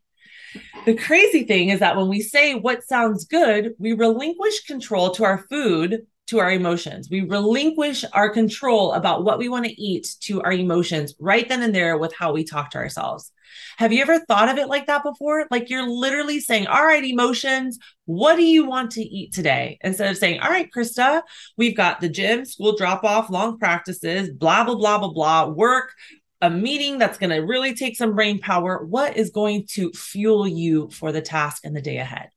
The 0.86 0.94
crazy 0.94 1.42
thing 1.42 1.70
is 1.70 1.80
that 1.80 1.96
when 1.96 2.06
we 2.08 2.20
say 2.20 2.54
what 2.54 2.84
sounds 2.84 3.24
good, 3.24 3.72
we 3.80 3.94
relinquish 3.94 4.62
control 4.62 5.10
to 5.10 5.24
our 5.24 5.38
food 5.50 6.06
to 6.28 6.38
our 6.38 6.52
emotions. 6.52 7.10
We 7.10 7.22
relinquish 7.22 8.04
our 8.12 8.30
control 8.30 8.92
about 8.92 9.24
what 9.24 9.38
we 9.38 9.48
want 9.48 9.64
to 9.64 9.82
eat 9.82 10.14
to 10.20 10.40
our 10.40 10.52
emotions 10.52 11.16
right 11.18 11.48
then 11.48 11.62
and 11.62 11.74
there 11.74 11.98
with 11.98 12.14
how 12.14 12.32
we 12.32 12.44
talk 12.44 12.70
to 12.70 12.78
ourselves. 12.78 13.32
Have 13.76 13.92
you 13.92 14.02
ever 14.02 14.20
thought 14.20 14.48
of 14.48 14.58
it 14.58 14.68
like 14.68 14.86
that 14.86 15.02
before? 15.02 15.46
Like 15.50 15.70
you're 15.70 15.88
literally 15.88 16.40
saying, 16.40 16.66
All 16.66 16.84
right, 16.84 17.04
emotions, 17.04 17.78
what 18.06 18.36
do 18.36 18.42
you 18.42 18.66
want 18.66 18.92
to 18.92 19.02
eat 19.02 19.32
today? 19.32 19.78
Instead 19.82 20.10
of 20.10 20.18
saying, 20.18 20.40
All 20.40 20.50
right, 20.50 20.70
Krista, 20.70 21.22
we've 21.56 21.76
got 21.76 22.00
the 22.00 22.08
gym, 22.08 22.44
school 22.44 22.76
drop 22.76 23.04
off, 23.04 23.30
long 23.30 23.58
practices, 23.58 24.30
blah, 24.30 24.64
blah, 24.64 24.76
blah, 24.76 24.98
blah, 24.98 25.12
blah, 25.12 25.46
work, 25.46 25.92
a 26.40 26.50
meeting 26.50 26.98
that's 26.98 27.18
going 27.18 27.30
to 27.30 27.38
really 27.38 27.74
take 27.74 27.96
some 27.96 28.14
brain 28.14 28.38
power. 28.38 28.84
What 28.84 29.16
is 29.16 29.30
going 29.30 29.66
to 29.72 29.90
fuel 29.92 30.46
you 30.46 30.90
for 30.90 31.10
the 31.10 31.22
task 31.22 31.64
and 31.64 31.74
the 31.74 31.80
day 31.80 31.98
ahead? 31.98 32.28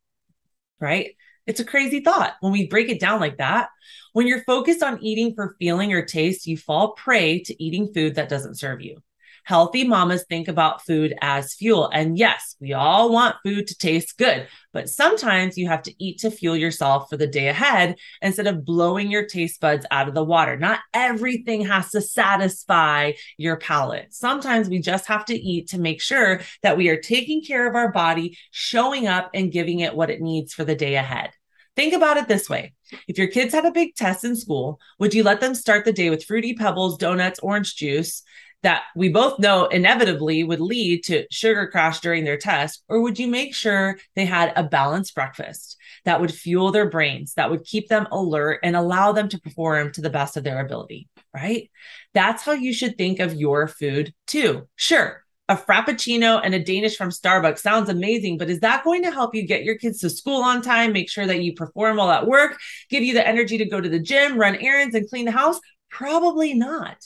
Right? 0.80 1.16
It's 1.48 1.62
a 1.62 1.66
crazy 1.66 2.02
thought 2.02 2.36
when 2.42 2.52
we 2.52 2.68
break 2.68 2.90
it 2.90 3.00
down 3.00 3.20
like 3.20 3.38
that. 3.38 3.70
When 4.14 4.28
you're 4.28 4.44
focused 4.44 4.84
on 4.84 5.02
eating 5.02 5.34
for 5.34 5.56
feeling 5.60 5.94
or 5.94 6.04
taste, 6.04 6.46
you 6.46 6.58
fall 6.58 6.92
prey 6.94 7.40
to 7.44 7.64
eating 7.64 7.94
food 7.94 8.16
that 8.16 8.30
doesn't 8.30 8.60
serve 8.60 8.82
you. 8.82 9.02
Healthy 9.48 9.86
mamas 9.86 10.26
think 10.28 10.50
about 10.50 10.84
food 10.86 11.16
as 11.22 11.54
fuel. 11.54 11.90
And 11.94 12.18
yes, 12.18 12.58
we 12.60 12.74
all 12.74 13.10
want 13.10 13.38
food 13.46 13.66
to 13.68 13.78
taste 13.78 14.18
good, 14.18 14.46
but 14.74 14.90
sometimes 14.90 15.58
you 15.58 15.70
have 15.70 15.84
to 15.84 16.04
eat 16.04 16.20
to 16.20 16.32
fuel 16.32 16.58
yourself 16.58 17.10
for 17.10 17.16
the 17.16 17.28
day 17.28 17.48
ahead 17.48 17.96
instead 18.22 18.48
of 18.48 18.66
blowing 18.66 19.10
your 19.10 19.26
taste 19.26 19.62
buds 19.62 19.86
out 19.90 20.10
of 20.10 20.16
the 20.16 20.24
water. 20.24 20.58
Not 20.58 20.82
everything 20.94 21.62
has 21.62 21.92
to 21.92 22.02
satisfy 22.02 23.14
your 23.38 23.56
palate. 23.56 24.14
Sometimes 24.14 24.68
we 24.68 24.80
just 24.80 25.08
have 25.08 25.24
to 25.28 25.34
eat 25.34 25.70
to 25.70 25.80
make 25.80 26.02
sure 26.02 26.42
that 26.62 26.76
we 26.76 26.90
are 26.90 27.00
taking 27.00 27.42
care 27.42 27.70
of 27.70 27.76
our 27.76 27.94
body, 27.94 28.38
showing 28.52 29.08
up 29.08 29.30
and 29.34 29.50
giving 29.50 29.80
it 29.80 29.96
what 29.96 30.10
it 30.10 30.20
needs 30.20 30.54
for 30.54 30.66
the 30.66 30.76
day 30.76 30.96
ahead. 30.96 31.30
Think 31.78 31.94
about 31.94 32.18
it 32.18 32.28
this 32.28 32.50
way. 32.50 32.74
If 33.08 33.18
your 33.18 33.28
kids 33.28 33.54
had 33.54 33.64
a 33.64 33.72
big 33.72 33.96
test 33.96 34.26
in 34.26 34.36
school, 34.36 34.80
would 35.00 35.14
you 35.14 35.24
let 35.24 35.40
them 35.40 35.54
start 35.54 35.86
the 35.86 35.94
day 35.94 36.10
with 36.10 36.26
fruity 36.26 36.56
pebbles, 36.56 36.98
donuts, 36.98 37.40
orange 37.40 37.76
juice, 37.76 38.24
that 38.64 38.84
we 38.96 39.10
both 39.10 39.40
know 39.40 39.66
inevitably 39.66 40.44
would 40.44 40.60
lead 40.60 41.04
to 41.06 41.26
sugar 41.32 41.68
crash 41.68 42.00
during 42.00 42.24
their 42.24 42.38
test? 42.38 42.84
Or 42.90 43.02
would 43.02 43.20
you 43.20 43.28
make 43.28 43.54
sure 43.54 43.98
they 44.16 44.26
had 44.26 44.54
a 44.56 44.64
balanced 44.64 45.16
breakfast 45.16 45.78
that 46.06 46.20
would 46.20 46.34
fuel 46.34 46.72
their 46.72 46.90
brains, 46.90 47.34
that 47.36 47.50
would 47.50 47.64
keep 47.64 47.88
them 47.88 48.08
alert 48.12 48.60
and 48.64 48.76
allow 48.76 49.12
them 49.12 49.30
to 49.30 49.40
perform 49.40 49.92
to 49.94 50.02
the 50.02 50.10
best 50.10 50.38
of 50.38 50.44
their 50.44 50.60
ability? 50.60 51.08
right? 51.34 51.70
That's 52.14 52.44
how 52.44 52.54
you 52.54 52.74
should 52.74 52.98
think 52.98 53.20
of 53.20 53.36
your 53.36 53.68
food 53.68 54.14
too. 54.26 54.68
Sure, 54.76 55.24
a 55.50 55.56
frappuccino 55.56 56.42
and 56.44 56.54
a 56.54 56.64
Danish 56.64 56.98
from 56.98 57.10
Starbucks 57.10 57.60
sounds 57.60 57.90
amazing, 57.90 58.38
but 58.38 58.50
is 58.50 58.60
that 58.62 58.84
going 58.84 59.04
to 59.04 59.12
help 59.12 59.36
you 59.36 59.46
get 59.46 59.64
your 59.64 59.78
kids 59.78 60.00
to 60.00 60.10
school 60.10 60.42
on 60.42 60.62
time, 60.62 60.94
make 60.94 61.10
sure 61.10 61.28
that 61.28 61.42
you 61.42 61.54
perform 61.54 61.98
well 61.98 62.12
at 62.12 62.28
work, 62.28 62.58
give 62.90 63.04
you 63.04 63.14
the 63.14 63.28
energy 63.28 63.58
to 63.58 63.66
go 63.66 63.80
to 63.80 63.90
the 63.90 64.00
gym, 64.00 64.38
run 64.38 64.56
errands, 64.56 64.96
and 64.96 65.10
clean 65.10 65.26
the 65.26 65.32
house? 65.32 65.60
Probably 65.90 66.54
not. 66.54 66.98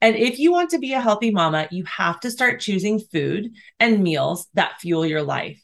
And 0.00 0.14
if 0.16 0.38
you 0.38 0.52
want 0.52 0.70
to 0.70 0.78
be 0.78 0.92
a 0.92 1.00
healthy 1.00 1.30
mama, 1.30 1.68
you 1.70 1.84
have 1.84 2.20
to 2.20 2.30
start 2.30 2.60
choosing 2.60 3.00
food 3.00 3.52
and 3.80 4.02
meals 4.02 4.46
that 4.54 4.80
fuel 4.80 5.06
your 5.06 5.22
life. 5.22 5.60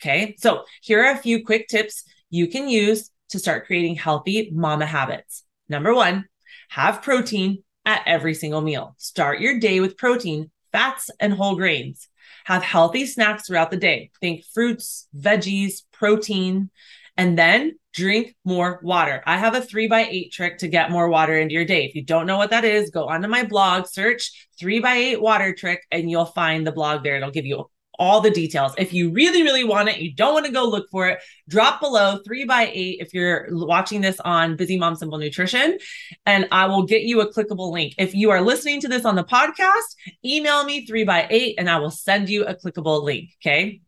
Okay. 0.00 0.34
So 0.38 0.64
here 0.82 1.04
are 1.04 1.12
a 1.12 1.18
few 1.18 1.44
quick 1.44 1.68
tips 1.68 2.04
you 2.30 2.46
can 2.46 2.68
use 2.68 3.10
to 3.30 3.38
start 3.38 3.66
creating 3.66 3.96
healthy 3.96 4.50
mama 4.52 4.86
habits. 4.86 5.44
Number 5.68 5.94
one, 5.94 6.26
have 6.70 7.02
protein 7.02 7.62
at 7.84 8.02
every 8.06 8.34
single 8.34 8.60
meal. 8.60 8.94
Start 8.98 9.40
your 9.40 9.58
day 9.58 9.80
with 9.80 9.96
protein 9.96 10.50
fats, 10.74 11.08
and 11.20 11.32
whole 11.32 11.54
grains. 11.54 12.08
Have 12.46 12.64
healthy 12.64 13.06
snacks 13.06 13.46
throughout 13.46 13.70
the 13.70 13.76
day. 13.76 14.10
Think 14.20 14.44
fruits, 14.52 15.06
veggies, 15.16 15.82
protein, 15.92 16.68
and 17.16 17.38
then 17.38 17.78
drink 17.94 18.34
more 18.44 18.80
water. 18.82 19.22
I 19.24 19.38
have 19.38 19.54
a 19.54 19.60
three 19.60 19.86
by 19.86 20.06
eight 20.10 20.32
trick 20.32 20.58
to 20.58 20.68
get 20.68 20.90
more 20.90 21.08
water 21.08 21.38
into 21.38 21.54
your 21.54 21.64
day. 21.64 21.84
If 21.84 21.94
you 21.94 22.02
don't 22.02 22.26
know 22.26 22.36
what 22.36 22.50
that 22.50 22.64
is, 22.64 22.90
go 22.90 23.08
onto 23.08 23.28
my 23.28 23.44
blog, 23.44 23.86
search 23.86 24.48
three 24.58 24.80
by 24.80 24.94
eight 24.94 25.22
water 25.22 25.54
trick, 25.54 25.82
and 25.90 26.10
you'll 26.10 26.26
find 26.26 26.66
the 26.66 26.72
blog 26.72 27.04
there. 27.04 27.16
It'll 27.16 27.30
give 27.30 27.46
you 27.46 27.70
all 27.96 28.20
the 28.20 28.30
details. 28.30 28.72
If 28.76 28.92
you 28.92 29.12
really, 29.12 29.44
really 29.44 29.62
want 29.62 29.88
it, 29.88 29.98
you 29.98 30.12
don't 30.12 30.34
want 30.34 30.46
to 30.46 30.52
go 30.52 30.64
look 30.64 30.90
for 30.90 31.08
it, 31.08 31.20
drop 31.48 31.80
below 31.80 32.18
three 32.24 32.44
by 32.44 32.68
eight 32.72 32.98
if 33.00 33.14
you're 33.14 33.46
watching 33.50 34.00
this 34.00 34.18
on 34.18 34.56
Busy 34.56 34.76
Mom 34.76 34.96
Simple 34.96 35.18
Nutrition, 35.18 35.78
and 36.26 36.48
I 36.50 36.66
will 36.66 36.82
get 36.82 37.02
you 37.02 37.20
a 37.20 37.32
clickable 37.32 37.70
link. 37.70 37.94
If 37.96 38.12
you 38.12 38.30
are 38.30 38.42
listening 38.42 38.80
to 38.80 38.88
this 38.88 39.04
on 39.04 39.14
the 39.14 39.22
podcast, 39.22 39.94
email 40.24 40.64
me 40.64 40.84
three 40.86 41.04
by 41.04 41.28
eight 41.30 41.54
and 41.58 41.70
I 41.70 41.78
will 41.78 41.92
send 41.92 42.28
you 42.28 42.44
a 42.44 42.56
clickable 42.56 43.04
link. 43.04 43.30
Okay. 43.40 43.80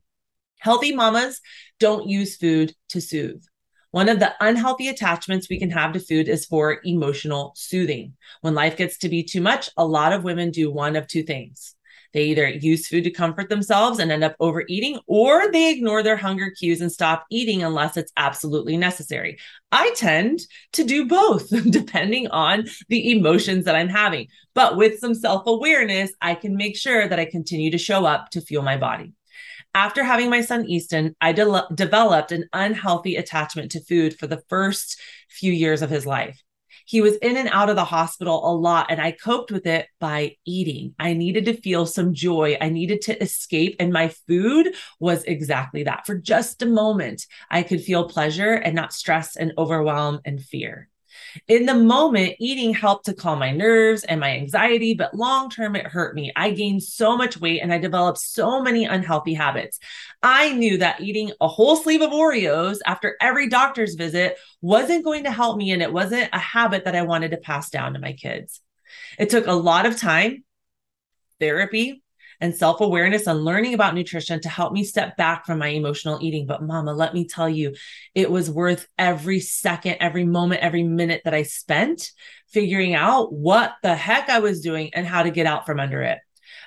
Healthy 0.59 0.95
mamas 0.95 1.41
don't 1.79 2.09
use 2.09 2.37
food 2.37 2.75
to 2.91 3.01
soothe. 3.01 3.43
One 3.97 4.11
of 4.11 4.19
the 4.19 4.35
unhealthy 4.41 4.89
attachments 4.89 5.49
we 5.49 5.59
can 5.59 5.71
have 5.71 5.95
to 5.95 6.01
food 6.01 6.29
is 6.29 6.45
for 6.45 6.83
emotional 6.85 7.55
soothing. 7.57 8.13
When 8.43 8.55
life 8.55 8.77
gets 8.77 8.99
to 8.99 9.09
be 9.09 9.23
too 9.23 9.41
much, 9.41 9.71
a 9.79 9.87
lot 9.87 10.13
of 10.13 10.23
women 10.23 10.51
do 10.51 10.71
one 10.71 10.97
of 10.97 11.07
two 11.07 11.23
things 11.23 11.75
they 12.13 12.25
either 12.25 12.47
use 12.47 12.89
food 12.89 13.05
to 13.05 13.11
comfort 13.11 13.49
themselves 13.49 13.99
and 13.99 14.13
end 14.13 14.23
up 14.23 14.37
overeating, 14.39 14.99
or 15.07 15.51
they 15.51 15.71
ignore 15.71 16.03
their 16.03 16.17
hunger 16.17 16.51
cues 16.51 16.83
and 16.83 16.93
stop 16.93 17.25
eating 17.31 17.63
unless 17.63 17.97
it's 17.97 18.13
absolutely 18.19 18.77
necessary. 18.77 19.39
I 19.73 19.91
tend 19.97 20.41
to 20.73 20.85
do 20.85 21.07
both, 21.07 21.49
depending 21.71 22.29
on 22.29 22.67
the 22.89 23.13
emotions 23.13 23.65
that 23.65 23.77
I'm 23.77 23.89
having. 23.89 24.29
But 24.55 24.77
with 24.77 24.99
some 24.99 25.15
self 25.15 25.47
awareness, 25.47 26.13
I 26.21 26.35
can 26.35 26.55
make 26.55 26.77
sure 26.77 27.09
that 27.09 27.19
I 27.19 27.25
continue 27.25 27.71
to 27.71 27.79
show 27.79 28.05
up 28.05 28.29
to 28.33 28.43
fuel 28.43 28.63
my 28.63 28.77
body. 28.77 29.15
After 29.77 30.03
having 30.03 30.31
my 30.31 30.41
son 30.41 30.65
Easton, 30.65 31.15
I 31.21 31.33
de- 31.33 31.67
developed 31.75 32.33
an 32.33 32.49
unhealthy 32.55 33.17
attachment 33.17 33.73
to 33.73 33.85
food 33.85 34.19
for 34.19 34.27
the 34.27 34.43
first 34.49 34.99
few 35.29 35.53
years 35.53 35.83
of 35.83 35.91
his 35.91 36.07
life. 36.07 36.43
He 36.87 37.03
was 37.03 37.17
in 37.17 37.37
and 37.37 37.51
out 37.53 37.69
of 37.69 37.77
the 37.77 37.85
hospital 37.85 38.41
a 38.51 38.57
lot, 38.57 38.87
and 38.89 38.99
I 38.99 39.11
coped 39.11 39.53
with 39.53 39.67
it 39.67 39.87
by 40.01 40.37
eating. 40.47 40.95
I 40.99 41.13
needed 41.13 41.45
to 41.45 41.61
feel 41.61 41.85
some 41.85 42.15
joy. 42.15 42.57
I 42.59 42.71
needed 42.71 43.03
to 43.03 43.23
escape, 43.23 43.77
and 43.79 43.93
my 43.93 44.09
food 44.27 44.75
was 44.99 45.25
exactly 45.25 45.83
that. 45.83 46.07
For 46.07 46.17
just 46.17 46.63
a 46.63 46.67
moment, 46.67 47.27
I 47.51 47.63
could 47.63 47.83
feel 47.83 48.09
pleasure 48.09 48.55
and 48.55 48.75
not 48.75 48.95
stress 48.95 49.37
and 49.37 49.53
overwhelm 49.59 50.21
and 50.25 50.43
fear. 50.43 50.89
In 51.49 51.67
the 51.67 51.75
moment, 51.75 52.37
eating 52.39 52.75
helped 52.75 53.07
to 53.07 53.15
calm 53.15 53.39
my 53.39 53.51
nerves 53.51 54.05
and 54.05 54.21
my 54.21 54.31
anxiety, 54.31 54.95
but 54.95 55.15
long 55.15 55.51
term, 55.51 55.77
it 55.77 55.87
hurt 55.87 56.15
me. 56.15 56.33
I 56.35 56.51
gained 56.51 56.83
so 56.83 57.17
much 57.17 57.39
weight 57.39 57.61
and 57.61 57.73
I 57.73 57.79
developed 57.79 58.19
so 58.19 58.63
many 58.63 58.85
unhealthy 58.85 59.35
habits. 59.35 59.79
I 60.23 60.53
knew 60.53 60.79
that 60.79 61.01
eating 61.01 61.33
a 61.41 61.49
whole 61.49 61.77
sleeve 61.77 62.03
of 62.03 62.11
Oreos 62.11 62.79
after 62.87 63.17
every 63.21 63.49
doctor's 63.49 63.95
visit 63.95 64.39
wasn't 64.61 65.05
going 65.05 65.25
to 65.25 65.33
help 65.33 65.57
me, 65.57 65.71
and 65.73 65.83
it 65.83 65.93
wasn't 65.93 66.31
a 66.33 66.39
habit 66.39 66.85
that 66.85 66.97
I 66.97 67.03
wanted 67.03 67.33
to 67.33 67.37
pass 67.37 67.71
down 67.71 67.95
to 67.95 68.01
my 68.01 68.13
kids. 68.13 68.61
It 69.19 69.31
took 69.31 69.47
a 69.47 69.53
lot 69.53 69.87
of 69.87 69.99
time, 69.99 70.45
therapy, 71.41 72.03
and 72.41 72.55
self 72.55 72.81
awareness 72.81 73.27
and 73.27 73.45
learning 73.45 73.75
about 73.75 73.95
nutrition 73.95 74.41
to 74.41 74.49
help 74.49 74.73
me 74.73 74.85
step 74.85 75.17
back 75.17 75.47
from 75.47 75.59
my 75.59 75.69
emotional 75.69 76.19
eating. 76.21 76.47
But, 76.47 76.63
mama, 76.63 76.93
let 76.93 77.15
me 77.15 77.27
tell 77.27 77.49
you, 77.49 77.75
it 78.15 78.31
was 78.31 78.51
worth 78.51 78.87
every 78.99 79.41
second, 79.41 79.97
every 80.01 80.25
moment, 80.25 80.63
every 80.63 80.83
minute 80.83 81.23
that 81.25 81.35
I 81.35 81.43
spent 81.43 82.11
figuring 82.49 82.95
out 82.95 83.33
what 83.33 83.75
the 83.83 83.95
heck 83.95 84.29
I 84.29 84.39
was 84.39 84.61
doing 84.61 84.91
and 84.95 85.07
how 85.07 85.23
to 85.23 85.31
get 85.31 85.47
out 85.47 85.67
from 85.67 85.81
under 85.81 86.03
it. 86.03 86.19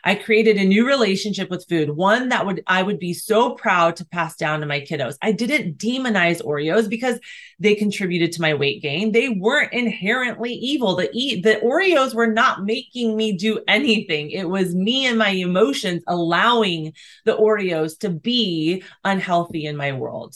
I 0.04 0.16
created 0.16 0.58
a 0.58 0.66
new 0.66 0.88
relationship 0.88 1.50
with 1.50 1.68
food, 1.68 1.90
one 1.90 2.30
that 2.30 2.46
would 2.46 2.64
I 2.68 2.84
would 2.84 3.00
be 3.00 3.14
so 3.14 3.56
proud 3.56 3.96
to 3.98 4.06
pass 4.06 4.36
down 4.36 4.62
to 4.62 4.66
my 4.66 4.82
kiddos. 4.82 5.18
I 5.22 5.32
didn't 5.32 5.78
demonize 5.78 6.44
Oreos 6.44 6.90
because 6.90 7.20
they 7.60 7.76
contributed 7.76 8.32
to 8.34 8.42
my 8.42 8.54
weight 8.54 8.82
gain. 8.82 9.12
They 9.12 9.30
weren't 9.30 9.74
inherently 9.74 10.54
evil. 10.54 10.96
The 10.96 11.10
eat 11.14 11.44
the 11.44 11.60
Oreos 11.64 12.14
were 12.14 12.32
not 12.32 12.64
making 12.64 13.16
me 13.16 13.34
do 13.34 13.62
anything. 13.68 14.32
It 14.32 14.50
was 14.50 14.74
me 14.76 15.06
and 15.06 15.18
my 15.18 15.30
emotions 15.30 16.04
allowing 16.08 16.94
the 17.26 17.36
Oreos 17.36 18.00
to 18.00 18.10
be 18.10 18.84
unhealthy 19.04 19.66
in 19.66 19.76
my 19.76 19.92
world. 19.92 20.36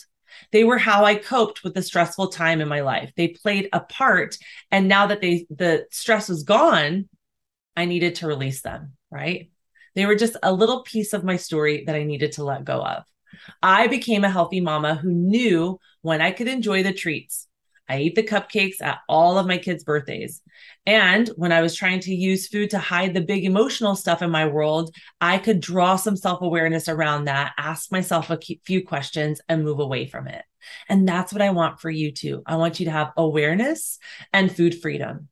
They 0.51 0.63
were 0.63 0.77
how 0.77 1.05
I 1.05 1.15
coped 1.15 1.63
with 1.63 1.73
the 1.73 1.81
stressful 1.81 2.27
time 2.27 2.61
in 2.61 2.67
my 2.67 2.81
life. 2.81 3.11
They 3.15 3.29
played 3.29 3.69
a 3.71 3.79
part 3.79 4.37
and 4.71 4.87
now 4.87 5.07
that 5.07 5.21
they 5.21 5.45
the 5.49 5.85
stress 5.91 6.29
was 6.29 6.43
gone, 6.43 7.07
I 7.75 7.85
needed 7.85 8.15
to 8.15 8.27
release 8.27 8.61
them, 8.61 8.93
right? 9.09 9.51
They 9.95 10.05
were 10.05 10.15
just 10.15 10.37
a 10.43 10.53
little 10.53 10.83
piece 10.83 11.13
of 11.13 11.23
my 11.23 11.35
story 11.37 11.83
that 11.85 11.95
I 11.95 12.03
needed 12.03 12.33
to 12.33 12.43
let 12.43 12.65
go 12.65 12.81
of. 12.81 13.03
I 13.61 13.87
became 13.87 14.23
a 14.23 14.29
healthy 14.29 14.61
mama 14.61 14.95
who 14.95 15.11
knew 15.11 15.79
when 16.01 16.21
I 16.21 16.31
could 16.31 16.47
enjoy 16.47 16.83
the 16.83 16.93
treats. 16.93 17.47
I 17.89 17.95
ate 17.97 18.15
the 18.15 18.23
cupcakes 18.23 18.81
at 18.81 18.99
all 19.09 19.37
of 19.37 19.45
my 19.45 19.57
kids' 19.57 19.83
birthdays. 19.83 20.41
And 20.85 21.27
when 21.35 21.51
I 21.51 21.61
was 21.61 21.75
trying 21.75 21.99
to 22.01 22.15
use 22.15 22.47
food 22.47 22.69
to 22.69 22.79
hide 22.79 23.13
the 23.13 23.21
big 23.21 23.43
emotional 23.43 23.95
stuff 23.95 24.21
in 24.21 24.29
my 24.31 24.47
world, 24.47 24.95
I 25.19 25.37
could 25.37 25.59
draw 25.59 25.97
some 25.97 26.15
self 26.15 26.41
awareness 26.41 26.87
around 26.87 27.25
that, 27.25 27.53
ask 27.57 27.91
myself 27.91 28.29
a 28.29 28.39
few 28.65 28.85
questions, 28.85 29.41
and 29.49 29.63
move 29.63 29.79
away 29.79 30.07
from 30.07 30.27
it. 30.27 30.43
And 30.87 31.07
that's 31.07 31.33
what 31.33 31.41
I 31.41 31.49
want 31.49 31.81
for 31.81 31.89
you 31.89 32.11
too. 32.11 32.41
I 32.45 32.55
want 32.55 32.79
you 32.79 32.85
to 32.85 32.91
have 32.91 33.11
awareness 33.17 33.99
and 34.31 34.55
food 34.55 34.79
freedom. 34.79 35.27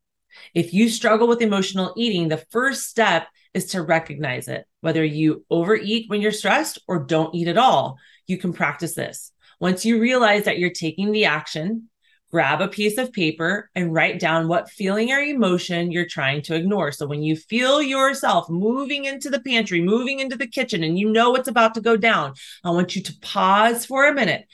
If 0.53 0.73
you 0.73 0.89
struggle 0.89 1.27
with 1.27 1.41
emotional 1.41 1.93
eating, 1.97 2.27
the 2.27 2.43
first 2.49 2.89
step 2.89 3.27
is 3.53 3.67
to 3.67 3.81
recognize 3.81 4.47
it. 4.47 4.65
Whether 4.81 5.03
you 5.03 5.45
overeat 5.49 6.09
when 6.09 6.21
you're 6.21 6.31
stressed 6.31 6.79
or 6.87 7.03
don't 7.03 7.35
eat 7.35 7.47
at 7.47 7.57
all, 7.57 7.97
you 8.27 8.37
can 8.37 8.53
practice 8.53 8.95
this. 8.95 9.31
Once 9.59 9.85
you 9.85 9.99
realize 9.99 10.45
that 10.45 10.57
you're 10.57 10.71
taking 10.71 11.11
the 11.11 11.25
action, 11.25 11.89
grab 12.31 12.61
a 12.61 12.67
piece 12.67 12.97
of 12.97 13.11
paper 13.11 13.69
and 13.75 13.93
write 13.93 14.19
down 14.19 14.47
what 14.47 14.69
feeling 14.69 15.11
or 15.11 15.19
emotion 15.19 15.91
you're 15.91 16.07
trying 16.07 16.41
to 16.41 16.55
ignore. 16.55 16.91
So 16.91 17.05
when 17.05 17.21
you 17.21 17.35
feel 17.35 17.81
yourself 17.81 18.49
moving 18.49 19.05
into 19.05 19.29
the 19.29 19.41
pantry, 19.41 19.81
moving 19.81 20.19
into 20.19 20.37
the 20.37 20.47
kitchen, 20.47 20.83
and 20.83 20.97
you 20.97 21.09
know 21.09 21.31
what's 21.31 21.49
about 21.49 21.73
to 21.73 21.81
go 21.81 21.97
down, 21.97 22.33
I 22.63 22.71
want 22.71 22.95
you 22.95 23.03
to 23.03 23.19
pause 23.21 23.85
for 23.85 24.07
a 24.07 24.13
minute 24.13 24.45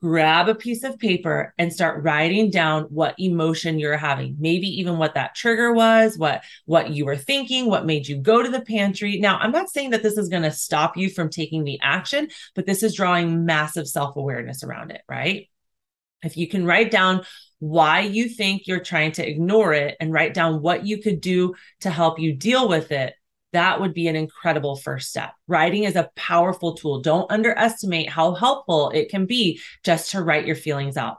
grab 0.00 0.48
a 0.48 0.54
piece 0.54 0.82
of 0.82 0.98
paper 0.98 1.54
and 1.58 1.72
start 1.72 2.02
writing 2.02 2.50
down 2.50 2.84
what 2.84 3.14
emotion 3.18 3.78
you're 3.78 3.96
having. 3.96 4.36
Maybe 4.38 4.66
even 4.80 4.96
what 4.96 5.14
that 5.14 5.34
trigger 5.34 5.72
was 5.72 6.16
what 6.16 6.42
what 6.64 6.90
you 6.90 7.04
were 7.04 7.16
thinking 7.16 7.66
what 7.66 7.86
made 7.86 8.08
you 8.08 8.16
go 8.16 8.42
to 8.42 8.48
the 8.48 8.62
pantry. 8.62 9.18
Now 9.18 9.38
i'm 9.38 9.52
not 9.52 9.70
saying 9.70 9.90
that 9.90 10.02
this 10.02 10.16
is 10.16 10.28
going 10.28 10.42
to 10.42 10.50
stop 10.50 10.96
you 10.96 11.10
from 11.10 11.28
taking 11.28 11.64
the 11.64 11.78
action 11.82 12.28
but 12.54 12.66
this 12.66 12.82
is 12.82 12.94
drawing 12.94 13.44
massive 13.44 13.88
self-awareness 13.88 14.64
around 14.64 14.90
it 14.90 15.02
right? 15.08 15.48
If 16.22 16.36
you 16.36 16.48
can 16.48 16.66
write 16.66 16.90
down 16.90 17.24
why 17.60 18.00
you 18.00 18.28
think 18.28 18.66
you're 18.66 18.80
trying 18.80 19.12
to 19.12 19.28
ignore 19.28 19.72
it 19.74 19.96
and 20.00 20.12
write 20.12 20.34
down 20.34 20.62
what 20.62 20.86
you 20.86 20.98
could 20.98 21.20
do 21.20 21.54
to 21.80 21.90
help 21.90 22.18
you 22.18 22.34
deal 22.34 22.68
with 22.68 22.90
it 22.90 23.14
that 23.52 23.80
would 23.80 23.94
be 23.94 24.08
an 24.08 24.16
incredible 24.16 24.76
first 24.76 25.10
step. 25.10 25.32
Writing 25.48 25.84
is 25.84 25.96
a 25.96 26.10
powerful 26.16 26.74
tool. 26.74 27.00
Don't 27.00 27.30
underestimate 27.30 28.08
how 28.08 28.34
helpful 28.34 28.90
it 28.90 29.08
can 29.08 29.26
be 29.26 29.60
just 29.84 30.12
to 30.12 30.22
write 30.22 30.46
your 30.46 30.56
feelings 30.56 30.96
out. 30.96 31.18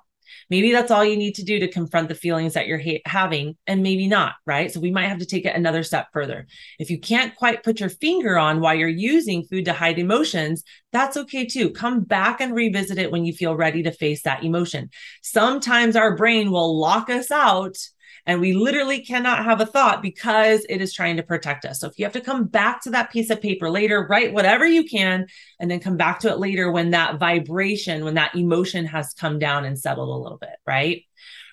Maybe 0.50 0.72
that's 0.74 0.92
all 0.92 1.06
you 1.06 1.16
need 1.16 1.36
to 1.36 1.44
do 1.44 1.60
to 1.60 1.72
confront 1.72 2.10
the 2.10 2.16
feelings 2.16 2.54
that 2.54 2.68
you're 2.68 2.82
ha- 2.82 3.02
having, 3.06 3.56
and 3.68 3.82
maybe 3.82 4.08
not, 4.08 4.34
right? 4.46 4.72
So 4.72 4.82
we 4.82 4.92
might 4.92 5.08
have 5.08 5.20
to 5.20 5.26
take 5.26 5.46
it 5.46 5.56
another 5.56 5.82
step 5.82 6.08
further. 6.12 6.46
If 6.78 6.90
you 6.90 7.00
can't 7.00 7.36
quite 7.36 7.64
put 7.64 7.80
your 7.80 7.90
finger 7.90 8.38
on 8.38 8.60
why 8.60 8.74
you're 8.74 8.90
using 8.90 9.44
food 9.44 9.66
to 9.66 9.74
hide 9.74 9.98
emotions, 9.98 10.64
that's 10.92 11.16
okay 11.16 11.46
too. 11.46 11.70
Come 11.70 12.02
back 12.02 12.42
and 12.42 12.54
revisit 12.54 12.98
it 12.98 13.12
when 13.12 13.24
you 13.24 13.32
feel 13.32 13.56
ready 13.56 13.84
to 13.84 13.92
face 13.92 14.24
that 14.24 14.44
emotion. 14.44 14.90
Sometimes 15.22 15.96
our 15.96 16.18
brain 16.18 16.52
will 16.52 16.78
lock 16.78 17.10
us 17.10 17.32
out 17.32 17.78
and 18.25 18.40
we 18.40 18.54
literally 18.54 19.04
cannot 19.04 19.44
have 19.44 19.62
a 19.62 19.66
thought 19.66 20.01
because 20.01 20.66
it 20.70 20.82
is 20.82 20.94
trying 20.94 21.18
to 21.18 21.24
protect 21.24 21.66
us. 21.66 21.80
So 21.80 21.88
if 21.88 21.98
you 21.98 22.06
have 22.06 22.13
to 22.13 22.22
come 22.22 22.46
back 22.46 22.82
to 22.84 22.92
that 22.92 23.12
piece 23.12 23.30
of 23.30 23.42
paper 23.42 23.70
later, 23.70 24.08
write 24.10 24.34
whatever 24.34 24.66
you 24.66 24.84
can, 24.84 25.28
and 25.60 25.70
then 25.70 25.80
come 25.80 25.98
back 25.98 26.20
to 26.22 26.30
it 26.30 26.40
later 26.40 26.72
when 26.72 26.92
that 26.92 27.20
vibration, 27.20 28.06
when 28.06 28.16
that 28.16 28.36
emotion 28.36 28.86
has 28.86 29.13
come 29.13 29.40
down 29.40 29.66
and 29.66 29.78
settled 29.80 30.10
a 30.10 30.24
little 30.24 30.38
bit, 30.38 30.58
right? 30.66 31.04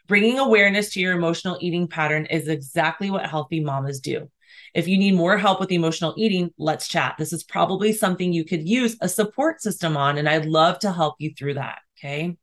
Bringing 0.06 0.38
awareness 0.38 0.90
to 0.90 1.00
your 1.00 1.12
emotional 1.12 1.58
eating 1.60 1.86
pattern 1.86 2.26
is 2.26 2.48
exactly 2.48 3.10
what 3.10 3.26
healthy 3.26 3.60
mamas 3.60 4.00
do. 4.00 4.30
If 4.74 4.88
you 4.88 4.98
need 4.98 5.14
more 5.14 5.38
help 5.38 5.60
with 5.60 5.72
emotional 5.72 6.14
eating, 6.16 6.50
let's 6.58 6.88
chat. 6.88 7.16
This 7.18 7.32
is 7.32 7.44
probably 7.44 7.92
something 7.92 8.32
you 8.32 8.44
could 8.44 8.68
use 8.68 8.96
a 9.00 9.08
support 9.08 9.60
system 9.62 9.96
on, 9.96 10.18
and 10.18 10.28
I'd 10.28 10.46
love 10.46 10.78
to 10.80 10.92
help 10.92 11.16
you 11.18 11.32
through 11.34 11.54
that. 11.54 11.78
Okay. 11.98 12.36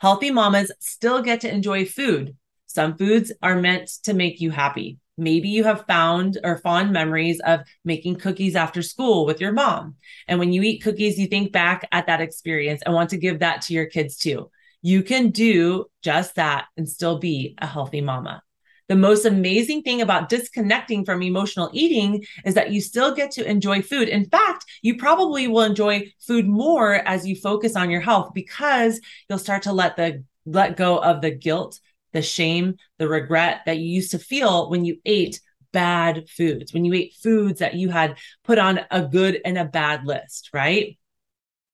Healthy 0.00 0.30
mamas 0.30 0.72
still 0.80 1.22
get 1.22 1.40
to 1.42 1.52
enjoy 1.52 1.84
food. 1.84 2.36
Some 2.72 2.96
foods 2.96 3.32
are 3.42 3.60
meant 3.60 3.88
to 4.04 4.14
make 4.14 4.40
you 4.40 4.50
happy. 4.50 4.98
Maybe 5.18 5.50
you 5.50 5.64
have 5.64 5.86
found 5.86 6.38
or 6.42 6.58
fond 6.58 6.92
memories 6.92 7.40
of 7.40 7.60
making 7.84 8.16
cookies 8.16 8.56
after 8.56 8.82
school 8.82 9.26
with 9.26 9.40
your 9.40 9.52
mom. 9.52 9.96
And 10.26 10.38
when 10.38 10.52
you 10.52 10.62
eat 10.62 10.82
cookies, 10.82 11.18
you 11.18 11.26
think 11.26 11.52
back 11.52 11.86
at 11.92 12.06
that 12.06 12.20
experience 12.20 12.82
and 12.84 12.94
want 12.94 13.10
to 13.10 13.18
give 13.18 13.40
that 13.40 13.62
to 13.62 13.74
your 13.74 13.86
kids 13.86 14.16
too 14.16 14.50
you 14.82 15.02
can 15.02 15.30
do 15.30 15.86
just 16.02 16.34
that 16.34 16.66
and 16.76 16.88
still 16.88 17.18
be 17.18 17.54
a 17.58 17.66
healthy 17.66 18.00
mama. 18.00 18.42
The 18.88 18.96
most 18.96 19.24
amazing 19.24 19.82
thing 19.82 20.02
about 20.02 20.28
disconnecting 20.28 21.04
from 21.04 21.22
emotional 21.22 21.70
eating 21.72 22.24
is 22.44 22.54
that 22.54 22.72
you 22.72 22.80
still 22.80 23.14
get 23.14 23.30
to 23.32 23.48
enjoy 23.48 23.80
food. 23.80 24.08
In 24.08 24.26
fact, 24.26 24.64
you 24.82 24.98
probably 24.98 25.46
will 25.46 25.62
enjoy 25.62 26.12
food 26.20 26.46
more 26.46 26.94
as 26.94 27.26
you 27.26 27.36
focus 27.36 27.76
on 27.76 27.90
your 27.90 28.00
health 28.00 28.32
because 28.34 29.00
you'll 29.28 29.38
start 29.38 29.62
to 29.62 29.72
let 29.72 29.96
the 29.96 30.24
let 30.44 30.76
go 30.76 30.98
of 30.98 31.20
the 31.20 31.30
guilt, 31.30 31.78
the 32.12 32.22
shame, 32.22 32.76
the 32.98 33.08
regret 33.08 33.62
that 33.66 33.78
you 33.78 33.88
used 33.88 34.12
to 34.12 34.18
feel 34.18 34.70
when 34.70 34.84
you 34.84 34.98
ate 35.04 35.40
bad 35.72 36.28
foods, 36.28 36.72
when 36.72 36.84
you 36.84 36.92
ate 36.92 37.14
foods 37.22 37.60
that 37.60 37.74
you 37.74 37.88
had 37.88 38.18
put 38.44 38.58
on 38.58 38.80
a 38.90 39.02
good 39.02 39.40
and 39.44 39.58
a 39.58 39.64
bad 39.64 40.04
list, 40.04 40.50
right? 40.52 40.98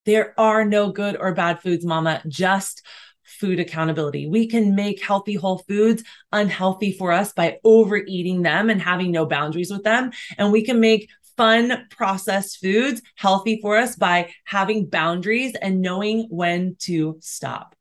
There 0.06 0.38
are 0.38 0.64
no 0.64 0.90
good 0.90 1.16
or 1.18 1.34
bad 1.34 1.60
foods, 1.60 1.84
mama, 1.84 2.22
just 2.28 2.82
food 3.24 3.60
accountability. 3.60 4.26
We 4.26 4.46
can 4.46 4.74
make 4.74 5.02
healthy 5.02 5.34
whole 5.34 5.58
foods 5.58 6.02
unhealthy 6.32 6.92
for 6.92 7.12
us 7.12 7.32
by 7.32 7.58
overeating 7.62 8.42
them 8.42 8.70
and 8.70 8.80
having 8.80 9.10
no 9.10 9.26
boundaries 9.26 9.70
with 9.70 9.82
them. 9.82 10.12
And 10.38 10.50
we 10.50 10.64
can 10.64 10.80
make 10.80 11.10
fun 11.36 11.86
processed 11.90 12.58
foods 12.60 13.02
healthy 13.16 13.60
for 13.60 13.76
us 13.76 13.96
by 13.96 14.32
having 14.44 14.86
boundaries 14.86 15.54
and 15.60 15.80
knowing 15.80 16.26
when 16.30 16.76
to 16.80 17.16
stop. 17.20 17.74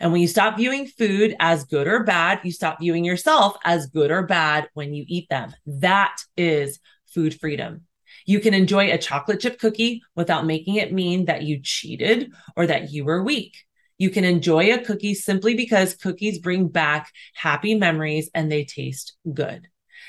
And 0.00 0.12
when 0.12 0.20
you 0.20 0.28
stop 0.28 0.56
viewing 0.56 0.86
food 0.86 1.34
as 1.40 1.64
good 1.64 1.86
or 1.86 2.04
bad, 2.04 2.40
you 2.44 2.52
stop 2.52 2.80
viewing 2.80 3.04
yourself 3.04 3.56
as 3.64 3.86
good 3.86 4.10
or 4.10 4.22
bad 4.22 4.68
when 4.74 4.94
you 4.94 5.04
eat 5.08 5.28
them. 5.28 5.52
That 5.66 6.16
is 6.36 6.78
food 7.06 7.38
freedom. 7.38 7.82
You 8.26 8.40
can 8.40 8.54
enjoy 8.54 8.90
a 8.90 8.98
chocolate 8.98 9.40
chip 9.40 9.58
cookie 9.58 10.02
without 10.14 10.46
making 10.46 10.76
it 10.76 10.92
mean 10.92 11.26
that 11.26 11.42
you 11.42 11.60
cheated 11.62 12.32
or 12.56 12.66
that 12.66 12.92
you 12.92 13.04
were 13.04 13.22
weak. 13.22 13.56
You 13.96 14.10
can 14.10 14.24
enjoy 14.24 14.72
a 14.72 14.78
cookie 14.84 15.14
simply 15.14 15.54
because 15.54 15.94
cookies 15.94 16.38
bring 16.38 16.68
back 16.68 17.10
happy 17.34 17.74
memories 17.74 18.30
and 18.34 18.50
they 18.50 18.64
taste 18.64 19.16
good. 19.32 19.68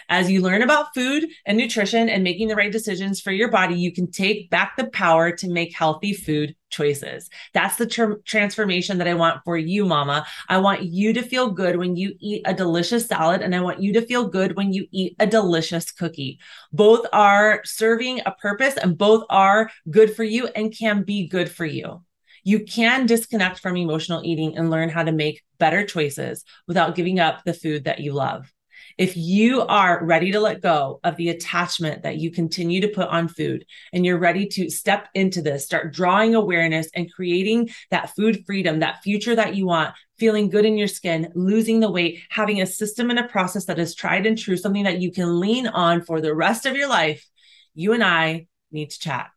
As 0.09 0.31
you 0.31 0.41
learn 0.41 0.63
about 0.63 0.95
food 0.95 1.27
and 1.45 1.55
nutrition 1.55 2.09
and 2.09 2.23
making 2.23 2.47
the 2.47 2.55
right 2.55 2.71
decisions 2.71 3.21
for 3.21 3.31
your 3.31 3.49
body, 3.49 3.75
you 3.75 3.93
can 3.93 4.09
take 4.09 4.49
back 4.49 4.75
the 4.75 4.89
power 4.89 5.31
to 5.31 5.47
make 5.47 5.75
healthy 5.75 6.13
food 6.13 6.55
choices. 6.71 7.29
That's 7.53 7.75
the 7.75 7.85
tr- 7.85 8.13
transformation 8.25 8.97
that 8.97 9.07
I 9.07 9.13
want 9.13 9.43
for 9.45 9.55
you, 9.55 9.85
mama. 9.85 10.25
I 10.47 10.57
want 10.57 10.83
you 10.83 11.13
to 11.13 11.21
feel 11.21 11.51
good 11.51 11.75
when 11.75 11.95
you 11.95 12.15
eat 12.19 12.41
a 12.45 12.55
delicious 12.55 13.05
salad, 13.05 13.41
and 13.41 13.55
I 13.55 13.61
want 13.61 13.81
you 13.81 13.93
to 13.93 14.05
feel 14.05 14.27
good 14.27 14.55
when 14.57 14.73
you 14.73 14.87
eat 14.91 15.15
a 15.19 15.27
delicious 15.27 15.91
cookie. 15.91 16.39
Both 16.73 17.05
are 17.13 17.61
serving 17.63 18.21
a 18.25 18.31
purpose 18.31 18.77
and 18.77 18.97
both 18.97 19.25
are 19.29 19.69
good 19.91 20.15
for 20.15 20.23
you 20.23 20.47
and 20.47 20.75
can 20.75 21.03
be 21.03 21.27
good 21.27 21.51
for 21.51 21.65
you. 21.65 22.03
You 22.43 22.63
can 22.63 23.05
disconnect 23.05 23.59
from 23.59 23.77
emotional 23.77 24.23
eating 24.23 24.57
and 24.57 24.71
learn 24.71 24.89
how 24.89 25.03
to 25.03 25.11
make 25.11 25.43
better 25.59 25.85
choices 25.85 26.43
without 26.67 26.95
giving 26.95 27.19
up 27.19 27.43
the 27.43 27.53
food 27.53 27.83
that 27.83 27.99
you 27.99 28.13
love. 28.13 28.51
If 28.99 29.15
you 29.15 29.61
are 29.61 30.03
ready 30.03 30.33
to 30.33 30.41
let 30.41 30.61
go 30.61 30.99
of 31.05 31.15
the 31.15 31.29
attachment 31.29 32.03
that 32.03 32.17
you 32.17 32.31
continue 32.31 32.81
to 32.81 32.89
put 32.89 33.07
on 33.07 33.29
food 33.29 33.65
and 33.93 34.05
you're 34.05 34.19
ready 34.19 34.45
to 34.47 34.69
step 34.69 35.07
into 35.13 35.41
this, 35.41 35.63
start 35.63 35.93
drawing 35.93 36.35
awareness 36.35 36.89
and 36.93 37.09
creating 37.09 37.69
that 37.91 38.13
food 38.13 38.43
freedom, 38.45 38.79
that 38.79 39.01
future 39.01 39.33
that 39.37 39.55
you 39.55 39.65
want, 39.65 39.95
feeling 40.17 40.49
good 40.49 40.65
in 40.65 40.77
your 40.77 40.89
skin, 40.89 41.31
losing 41.33 41.79
the 41.79 41.89
weight, 41.89 42.19
having 42.29 42.61
a 42.61 42.65
system 42.65 43.09
and 43.09 43.19
a 43.19 43.27
process 43.29 43.63
that 43.67 43.79
is 43.79 43.95
tried 43.95 44.25
and 44.25 44.37
true, 44.37 44.57
something 44.57 44.83
that 44.83 44.99
you 44.99 45.13
can 45.13 45.39
lean 45.39 45.65
on 45.65 46.01
for 46.01 46.19
the 46.19 46.35
rest 46.35 46.65
of 46.65 46.75
your 46.75 46.89
life, 46.89 47.25
you 47.75 47.93
and 47.93 48.03
I 48.03 48.47
need 48.69 48.89
to 48.89 48.99
chat. 48.99 49.31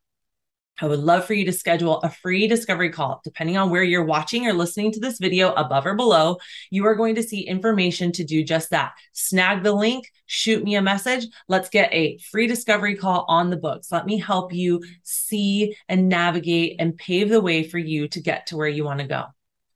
I 0.83 0.87
would 0.87 0.99
love 0.99 1.25
for 1.25 1.33
you 1.33 1.45
to 1.45 1.53
schedule 1.53 2.01
a 2.01 2.11
free 2.11 2.49
discovery 2.49 2.90
call. 2.90 3.21
Depending 3.23 3.57
on 3.57 3.71
where 3.71 3.85
you're 3.85 4.05
watching 4.05 4.49
or 4.49 4.53
listening 4.53 4.90
to 4.92 5.01
this 5.01 5.18
video, 5.18 5.53
above 5.53 5.87
or 5.87 5.95
below, 5.95 6.38
you 6.71 6.85
are 6.87 6.97
going 6.97 7.14
to 7.14 7.23
see 7.23 7.42
information 7.42 8.11
to 8.12 8.25
do 8.25 8.42
just 8.42 8.71
that. 8.71 8.95
Snag 9.12 9.62
the 9.62 9.73
link, 9.73 10.11
shoot 10.27 10.64
me 10.64 10.75
a 10.75 10.83
message. 10.83 11.29
Let's 11.47 11.68
get 11.68 11.95
a 11.95 12.18
free 12.33 12.49
discovery 12.49 12.97
call 12.97 13.25
on 13.29 13.49
the 13.49 13.57
books. 13.57 13.92
Let 13.92 14.07
me 14.07 14.18
help 14.18 14.53
you 14.53 14.83
see 15.05 15.77
and 15.88 16.09
navigate 16.09 16.77
and 16.81 16.99
pave 16.99 17.29
the 17.29 17.40
way 17.40 17.62
for 17.62 17.79
you 17.79 18.09
to 18.09 18.21
get 18.21 18.49
to 18.49 18.57
where 18.57 18.68
you 18.68 18.83
want 18.83 18.99
to 18.99 19.07
go. 19.07 19.27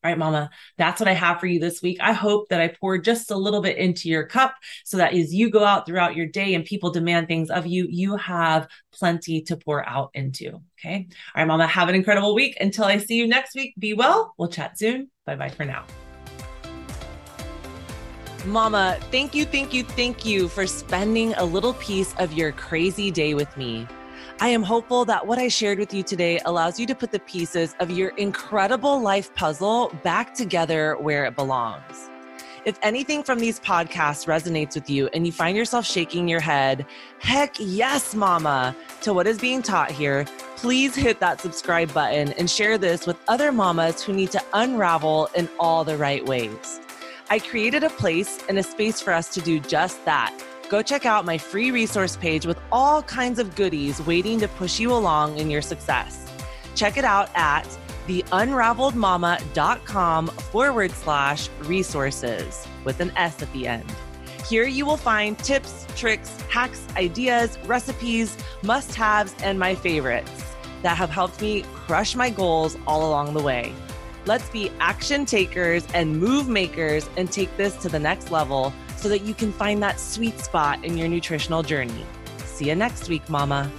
All 0.07 0.13
right, 0.13 0.19
mama, 0.19 0.51
that's 0.79 1.01
what 1.01 1.09
I 1.09 1.15
have 1.15 1.41
for 1.41 1.49
you 1.49 1.59
this 1.59 1.83
week. 1.83 1.99
I 2.01 2.13
hope 2.13 2.49
that 2.51 2.61
I 2.61 2.69
poured 2.69 3.03
just 3.03 3.33
a 3.33 3.37
little 3.37 3.61
bit 3.61 3.77
into 3.77 4.09
your 4.09 4.25
cup 4.25 4.55
so 4.85 4.99
that 4.99 5.15
as 5.15 5.35
you 5.35 5.51
go 5.51 5.65
out 5.65 5.85
throughout 5.85 6.15
your 6.15 6.27
day 6.27 6.55
and 6.55 6.65
people 6.65 6.93
demand 6.93 7.27
things 7.27 7.51
of 7.51 7.67
you, 7.67 7.89
you 7.91 8.15
have 8.15 8.69
plenty 8.93 9.43
to 9.43 9.57
pour 9.57 9.85
out 9.89 10.11
into. 10.15 10.61
Okay. 10.79 11.09
All 11.09 11.43
right, 11.43 11.45
mama, 11.45 11.67
have 11.67 11.89
an 11.89 11.97
incredible 11.97 12.37
week. 12.37 12.57
Until 12.61 12.85
I 12.85 12.99
see 12.99 13.17
you 13.17 13.27
next 13.27 13.57
week, 13.57 13.75
be 13.81 13.95
well. 13.95 14.33
We'll 14.39 14.49
chat 14.49 14.79
soon. 14.79 15.11
Bye 15.25 15.35
bye 15.35 15.49
for 15.49 15.65
now. 15.65 15.85
Mama, 18.45 19.01
thank 19.11 19.35
you, 19.35 19.45
thank 19.45 19.75
you, 19.75 19.83
thank 19.83 20.25
you 20.25 20.47
for 20.47 20.69
spending 20.69 21.35
a 21.35 21.45
little 21.45 21.75
piece 21.75 22.15
of 22.19 22.33
your 22.33 22.53
crazy 22.53 23.11
day 23.11 23.35
with 23.35 23.57
me. 23.57 23.89
I 24.39 24.49
am 24.49 24.63
hopeful 24.63 25.07
that 25.07 25.27
what 25.27 25.39
I 25.39 25.49
shared 25.49 25.79
with 25.79 25.95
you 25.95 26.03
today 26.03 26.39
allows 26.45 26.79
you 26.79 26.85
to 26.89 26.95
put 26.95 27.11
the 27.11 27.21
pieces 27.21 27.75
of 27.81 27.91
your 27.91 28.11
incredible 28.19 29.01
life 29.01 29.35
puzzle 29.35 29.91
back 30.03 30.35
together 30.35 30.95
where 30.99 31.25
it 31.25 31.35
belongs. 31.35 32.11
If 32.67 32.79
anything 32.83 33.23
from 33.23 33.39
these 33.39 33.59
podcasts 33.59 34.27
resonates 34.27 34.75
with 34.75 34.91
you 34.91 35.09
and 35.15 35.25
you 35.25 35.33
find 35.33 35.57
yourself 35.57 35.87
shaking 35.87 36.29
your 36.29 36.41
head, 36.41 36.85
heck 37.19 37.55
yes, 37.59 38.15
mama, 38.15 38.77
to 39.01 39.15
what 39.15 39.27
is 39.27 39.39
being 39.39 39.63
taught 39.63 39.91
here, 39.91 40.27
please 40.57 40.95
hit 40.95 41.19
that 41.21 41.41
subscribe 41.41 41.95
button 41.95 42.33
and 42.35 42.51
share 42.51 42.77
this 42.77 43.07
with 43.07 43.17
other 43.29 43.53
mamas 43.53 44.03
who 44.03 44.13
need 44.13 44.33
to 44.33 44.45
unravel 44.53 45.31
in 45.35 45.49
all 45.59 45.83
the 45.83 45.97
right 45.97 46.27
ways. 46.27 46.79
I 47.31 47.39
created 47.39 47.85
a 47.85 47.91
place 47.91 48.41
and 48.51 48.59
a 48.59 48.63
space 48.63 49.01
for 49.01 49.15
us 49.15 49.33
to 49.33 49.41
do 49.41 49.61
just 49.61 50.05
that 50.05 50.39
go 50.69 50.83
check 50.83 51.07
out 51.07 51.25
my 51.25 51.39
free 51.39 51.71
resource 51.71 52.17
page 52.17 52.45
with 52.47 52.59
all 52.73 53.03
kinds 53.03 53.39
of 53.39 53.55
goodies 53.55 54.03
waiting 54.03 54.41
to 54.41 54.49
push 54.49 54.81
you 54.81 54.93
along 54.93 55.39
in 55.39 55.49
your 55.51 55.63
success. 55.63 56.29
Check 56.75 56.97
it 56.97 57.05
out 57.05 57.31
at 57.35 57.67
theunraveledmama.com 58.07 60.27
forward 60.29 60.91
slash 60.93 61.51
resources 61.61 62.67
with 62.85 63.01
an 63.01 63.13
S 63.17 63.43
at 63.43 63.53
the 63.53 63.67
end. 63.67 63.91
Here 64.49 64.67
you 64.67 64.87
will 64.87 64.97
find 64.97 65.39
tips, 65.39 65.87
tricks, 65.97 66.41
hacks, 66.49 66.87
ideas, 66.97 67.59
recipes, 67.67 68.37
must 68.63 68.95
haves, 68.95 69.35
and 69.43 69.59
my 69.59 69.75
favorites 69.75 70.31
that 70.83 70.97
have 70.97 71.11
helped 71.11 71.41
me 71.41 71.63
crush 71.75 72.15
my 72.15 72.31
goals 72.31 72.77
all 72.87 73.09
along 73.09 73.35
the 73.35 73.43
way. 73.43 73.73
Let's 74.25 74.49
be 74.51 74.71
action 74.79 75.27
takers 75.27 75.85
and 75.95 76.21
move 76.21 76.49
makers 76.49 77.11
and 77.17 77.29
take 77.31 77.57
this 77.57 77.75
to 77.79 77.89
the 77.89 77.99
next 77.99 78.31
level 78.31 78.73
so 79.07 79.11
that 79.11 79.23
you 79.23 79.35
can 79.35 79.53
find 79.53 79.81
that 79.81 80.01
sweet 80.01 80.37
spot 80.41 80.85
in 80.85 80.99
your 80.99 81.07
nutritional 81.07 81.63
journey. 81.63 82.05
See 82.39 82.71
you 82.71 82.75
next 82.75 83.09
week, 83.09 83.31
Mama. 83.31 83.71